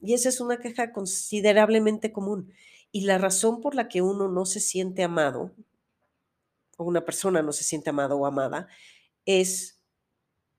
Y 0.00 0.14
esa 0.14 0.30
es 0.30 0.40
una 0.40 0.58
queja 0.58 0.92
considerablemente 0.92 2.10
común. 2.10 2.52
Y 2.90 3.02
la 3.02 3.18
razón 3.18 3.60
por 3.60 3.74
la 3.74 3.88
que 3.88 4.00
uno 4.00 4.28
no 4.28 4.46
se 4.46 4.60
siente 4.60 5.02
amado, 5.02 5.52
o 6.78 6.84
una 6.84 7.04
persona 7.04 7.42
no 7.42 7.52
se 7.52 7.64
siente 7.64 7.90
amado 7.90 8.16
o 8.16 8.26
amada, 8.26 8.68
es 9.24 9.82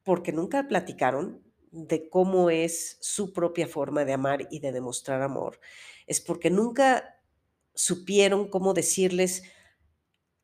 porque 0.04 0.32
nunca 0.32 0.68
platicaron 0.68 1.44
de 1.72 2.10
cómo 2.10 2.50
es 2.50 2.98
su 3.02 3.34
propia 3.34 3.68
forma 3.68 4.06
de 4.06 4.14
amar 4.14 4.48
y 4.50 4.60
de 4.60 4.72
demostrar 4.72 5.22
amor. 5.22 5.60
Es 6.08 6.22
porque 6.22 6.50
nunca 6.50 7.20
supieron 7.74 8.50
cómo 8.50 8.74
decirles, 8.74 9.44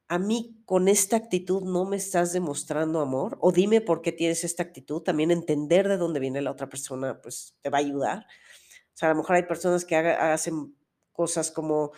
a 0.10 0.20
mí 0.20 0.62
con 0.66 0.90
esta 0.90 1.16
actitud 1.16 1.64
no 1.64 1.86
me 1.86 1.96
estás 1.96 2.34
demostrando 2.34 3.00
amor, 3.00 3.38
o 3.40 3.54
dime 3.54 3.80
por 3.80 4.02
qué 4.02 4.12
tienes 4.12 4.44
esta 4.44 4.64
actitud, 4.64 5.02
también 5.02 5.32
entender 5.32 5.88
de 5.88 5.96
dónde 5.96 6.20
viene 6.20 6.42
la 6.42 6.52
otra 6.52 6.68
persona, 6.68 7.22
pues 7.22 7.56
te 7.62 7.70
va 7.70 7.78
a 7.78 7.82
ayudar. 7.82 8.28
O 8.94 8.98
sea, 8.98 9.10
a 9.10 9.14
lo 9.14 9.20
mejor 9.20 9.38
hay 9.38 9.44
personas 9.44 9.86
que 9.86 9.96
hacen 9.96 10.76
cosas 11.14 11.50
como, 11.50 11.94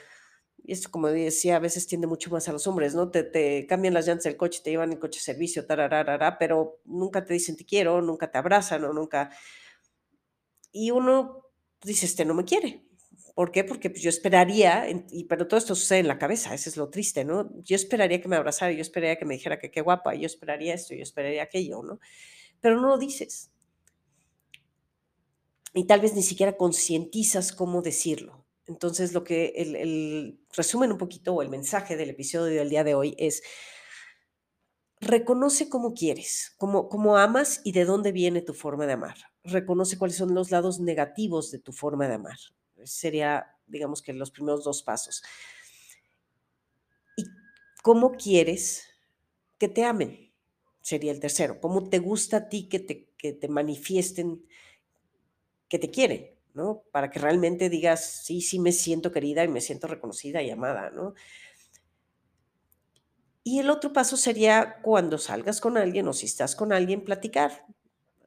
y 0.64 0.72
esto 0.72 0.90
como 0.90 1.10
decía, 1.10 1.58
a 1.58 1.60
veces 1.60 1.88
tiende 1.88 2.08
mucho 2.08 2.30
más 2.30 2.48
a 2.48 2.54
los 2.54 2.68
hombres, 2.68 2.96
¿no? 2.96 3.12
Te, 3.12 3.24
te 3.24 3.68
cambian 3.68 3.94
las 3.94 4.08
llantas 4.08 4.24
del 4.24 4.38
coche, 4.38 4.62
te 4.64 4.72
llevan 4.72 4.94
el 4.94 5.00
coche 5.00 5.20
de 5.20 5.24
servicio, 5.24 5.66
tarararara, 5.66 6.38
pero 6.38 6.80
nunca 6.86 7.26
te 7.26 7.34
dicen 7.34 7.58
te 7.58 7.66
quiero, 7.66 8.02
nunca 8.02 8.32
te 8.32 8.38
abrazan 8.38 8.84
o 8.86 8.94
nunca... 8.94 9.32
Y 10.72 10.92
uno 10.92 11.48
dice, 11.84 12.06
este 12.06 12.26
no 12.26 12.34
me 12.34 12.46
quiere. 12.46 12.86
¿Por 13.36 13.52
qué? 13.52 13.64
Porque 13.64 13.90
pues, 13.90 14.02
yo 14.02 14.10
esperaría, 14.10 14.88
y, 15.12 15.26
pero 15.26 15.48
todo 15.48 15.58
esto 15.58 15.76
sucede 15.76 16.00
en 16.00 16.08
la 16.08 16.20
cabeza, 16.20 16.54
eso 16.54 16.70
es 16.70 16.78
lo 16.78 16.90
triste, 16.90 17.26
¿no? 17.26 17.52
Yo 17.64 17.76
esperaría 17.76 18.22
que 18.22 18.28
me 18.28 18.36
abrazara, 18.36 18.72
yo 18.72 18.82
esperaría 18.82 19.18
que 19.18 19.26
me 19.26 19.34
dijera 19.34 19.60
que 19.60 19.72
qué 19.72 19.82
guapa, 19.82 20.16
yo 20.16 20.28
esperaría 20.28 20.74
esto, 20.74 20.94
yo 20.96 21.04
esperaría 21.04 21.44
aquello, 21.44 21.82
¿no? 21.84 22.00
Pero 22.62 22.80
no 22.80 22.88
lo 22.88 22.98
dices. 22.98 23.52
Y 25.74 25.86
tal 25.86 26.02
vez 26.02 26.14
ni 26.14 26.22
siquiera 26.22 26.56
concientizas 26.56 27.52
cómo 27.52 27.82
decirlo. 27.82 28.43
Entonces, 28.66 29.14
lo 29.14 29.24
que 29.24 29.54
el, 29.58 30.40
resumen 30.56 30.92
un 30.92 30.98
poquito 30.98 31.34
o 31.34 31.42
el 31.42 31.50
mensaje 31.50 31.98
del 31.98 32.12
episodio 32.12 32.60
del 32.60 32.70
día 32.70 32.84
de 32.84 32.96
hoy 32.96 33.16
es, 33.18 33.44
reconoce 35.02 35.70
cómo 35.70 35.94
quieres, 35.94 36.56
cómo, 36.58 36.88
cómo 36.88 37.18
amas 37.18 37.62
y 37.64 37.74
de 37.74 37.86
dónde 37.86 38.12
viene 38.12 38.42
tu 38.42 38.54
forma 38.54 38.86
de 38.86 38.94
amar. 38.94 39.18
Reconoce 39.44 39.98
cuáles 39.98 40.16
son 40.16 40.34
los 40.34 40.50
lados 40.52 40.80
negativos 40.80 41.52
de 41.52 41.60
tu 41.60 41.74
forma 41.74 42.08
de 42.08 42.16
amar. 42.16 42.38
Sería, 42.86 43.48
digamos 43.68 44.02
que 44.02 44.14
los 44.14 44.32
primeros 44.32 44.64
dos 44.64 44.82
pasos. 44.82 45.24
Y 47.18 47.26
cómo 47.82 48.14
quieres 48.14 48.86
que 49.58 49.68
te 49.68 49.84
amen. 49.84 50.32
Sería 50.82 51.12
el 51.12 51.20
tercero. 51.20 51.60
¿Cómo 51.60 51.90
te 51.90 52.00
gusta 52.00 52.38
a 52.38 52.50
ti 52.50 52.68
que 52.68 52.80
te, 52.80 53.10
que 53.18 53.34
te 53.34 53.48
manifiesten 53.48 54.46
que 55.70 55.80
te 55.80 55.90
quieren? 55.90 56.33
¿No? 56.54 56.84
Para 56.92 57.10
que 57.10 57.20
realmente 57.20 57.70
digas, 57.70 58.24
sí, 58.24 58.42
sí 58.42 58.60
me 58.60 58.72
siento 58.72 59.12
querida 59.12 59.44
y 59.44 59.48
me 59.48 59.62
siento 59.62 59.88
reconocida 59.88 60.42
y 60.42 60.50
amada, 60.50 60.90
¿no? 60.92 61.14
Y 63.44 63.60
el 63.60 63.70
otro 63.70 63.92
paso 63.92 64.16
sería 64.16 64.78
cuando 64.82 65.18
salgas 65.18 65.60
con 65.60 65.78
alguien 65.78 66.08
o 66.08 66.14
si 66.14 66.26
estás 66.26 66.56
con 66.56 66.72
alguien, 66.72 67.04
platicar. 67.04 67.66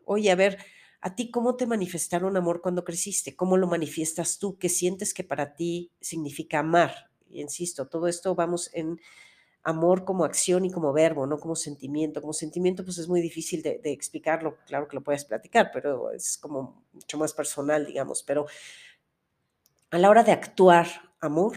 Oye, 0.04 0.30
a 0.30 0.34
ver, 0.34 0.58
¿a 1.00 1.14
ti 1.14 1.30
cómo 1.30 1.56
te 1.56 1.66
manifestaron 1.66 2.36
amor 2.36 2.60
cuando 2.60 2.84
creciste? 2.84 3.34
¿Cómo 3.34 3.56
lo 3.56 3.66
manifiestas 3.66 4.38
tú? 4.38 4.58
¿Qué 4.58 4.68
sientes 4.68 5.14
que 5.14 5.24
para 5.24 5.54
ti 5.54 5.90
significa 6.00 6.58
amar? 6.58 7.10
Y 7.30 7.40
insisto, 7.40 7.86
todo 7.88 8.08
esto 8.08 8.34
vamos 8.34 8.70
en 8.74 9.00
amor 9.66 10.04
como 10.04 10.24
acción 10.24 10.64
y 10.64 10.70
como 10.70 10.92
verbo, 10.92 11.26
no 11.26 11.40
como 11.40 11.56
sentimiento. 11.56 12.20
Como 12.20 12.32
sentimiento, 12.32 12.84
pues 12.84 12.98
es 12.98 13.08
muy 13.08 13.20
difícil 13.20 13.62
de, 13.62 13.80
explicarlo. 13.84 14.58
Claro 14.64 14.86
que 14.86 14.94
lo 14.94 15.02
puedes 15.02 15.24
platicar, 15.24 15.70
pero 15.72 16.12
es 16.12 16.38
como 16.38 16.84
mucho 16.92 17.18
más 17.18 17.34
personal, 17.34 17.84
digamos. 17.84 18.22
Pero 18.22 18.46
a 19.90 19.98
la 19.98 20.08
hora 20.08 20.22
de 20.22 20.30
actuar 20.30 20.86
amor, 21.20 21.56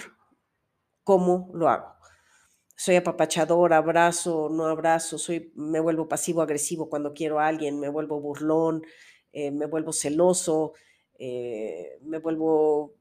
¿cómo 1.03 1.51
lo 1.53 1.69
hago? 1.69 1.93
Soy 2.75 2.95
apapachador, 2.95 3.73
abrazo, 3.73 4.49
no 4.49 4.65
abrazo, 4.65 5.19
soy, 5.19 5.51
me 5.55 5.79
vuelvo 5.79 6.07
pasivo 6.07 6.41
agresivo 6.41 6.89
cuando 6.89 7.13
quiero 7.13 7.39
a 7.39 7.45
alguien, 7.45 7.79
me 7.79 7.89
vuelvo 7.89 8.19
burlón, 8.19 8.81
eh, 9.33 9.51
me 9.51 9.67
vuelvo 9.67 9.93
celoso, 9.93 10.73
eh, 11.19 11.99
me 12.01 12.17
vuelvo 12.17 12.95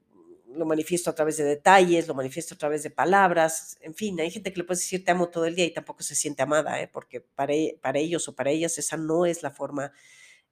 lo 0.53 0.65
manifiesto 0.65 1.09
a 1.09 1.15
través 1.15 1.37
de 1.37 1.43
detalles, 1.43 2.07
lo 2.07 2.15
manifiesto 2.15 2.55
a 2.55 2.57
través 2.57 2.83
de 2.83 2.89
palabras, 2.89 3.77
en 3.81 3.93
fin, 3.93 4.19
hay 4.19 4.31
gente 4.31 4.51
que 4.51 4.59
le 4.59 4.63
puede 4.63 4.79
decir 4.79 5.03
te 5.03 5.11
amo 5.11 5.29
todo 5.29 5.45
el 5.45 5.55
día 5.55 5.65
y 5.65 5.73
tampoco 5.73 6.03
se 6.03 6.15
siente 6.15 6.41
amada, 6.41 6.81
¿eh? 6.81 6.87
porque 6.87 7.21
para, 7.21 7.53
e, 7.53 7.77
para, 7.81 7.99
ellos 7.99 8.27
o 8.27 8.35
para 8.35 8.51
ellas 8.51 8.77
esa 8.77 8.97
no 8.97 9.25
es 9.25 9.43
la 9.43 9.51
forma 9.51 9.91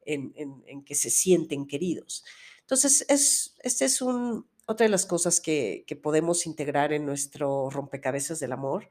en, 0.05 0.83
que 0.85 0.95
se 0.95 1.09
sienten 1.09 1.67
queridos. 1.67 2.23
Entonces, 2.61 3.05
es, 3.09 3.55
este 3.59 3.85
es 3.85 4.01
un, 4.01 4.47
otra 4.65 4.85
de 4.85 4.89
las 4.89 5.05
cosas 5.05 5.41
que, 5.41 5.83
que 5.87 5.95
podemos 5.95 6.45
integrar 6.45 6.93
en 6.93 7.05
nuestro 7.05 7.69
rompecabezas 7.69 8.39
del 8.39 8.53
amor, 8.53 8.89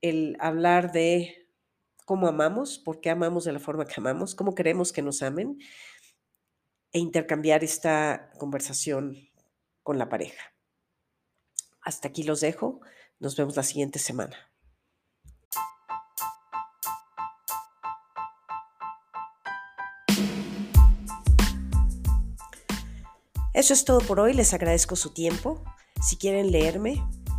el 0.00 0.36
hablar 0.40 0.92
de 0.92 1.48
cómo 2.04 2.28
amamos, 2.28 2.78
por 2.78 3.00
qué 3.00 3.10
amamos 3.10 3.44
de 3.44 3.52
la 3.52 3.60
forma 3.60 3.86
que 3.86 3.94
amamos, 3.98 4.34
cómo 4.34 4.54
queremos 4.54 4.92
que 4.92 5.02
nos 5.02 5.22
amen 5.22 5.58
e 6.92 6.98
intercambiar 6.98 7.64
esta 7.64 8.30
conversación 8.38 9.27
con 9.88 9.96
la 9.96 10.10
pareja. 10.10 10.54
Hasta 11.80 12.08
aquí 12.08 12.22
los 12.22 12.42
dejo. 12.42 12.82
Nos 13.20 13.36
vemos 13.36 13.56
la 13.56 13.62
siguiente 13.62 13.98
semana. 13.98 14.36
Eso 23.54 23.72
es 23.72 23.86
todo 23.86 24.00
por 24.00 24.20
hoy. 24.20 24.34
Les 24.34 24.52
agradezco 24.52 24.94
su 24.94 25.14
tiempo. 25.14 25.64
Si 26.06 26.18
quieren 26.18 26.52
leerme, 26.52 27.02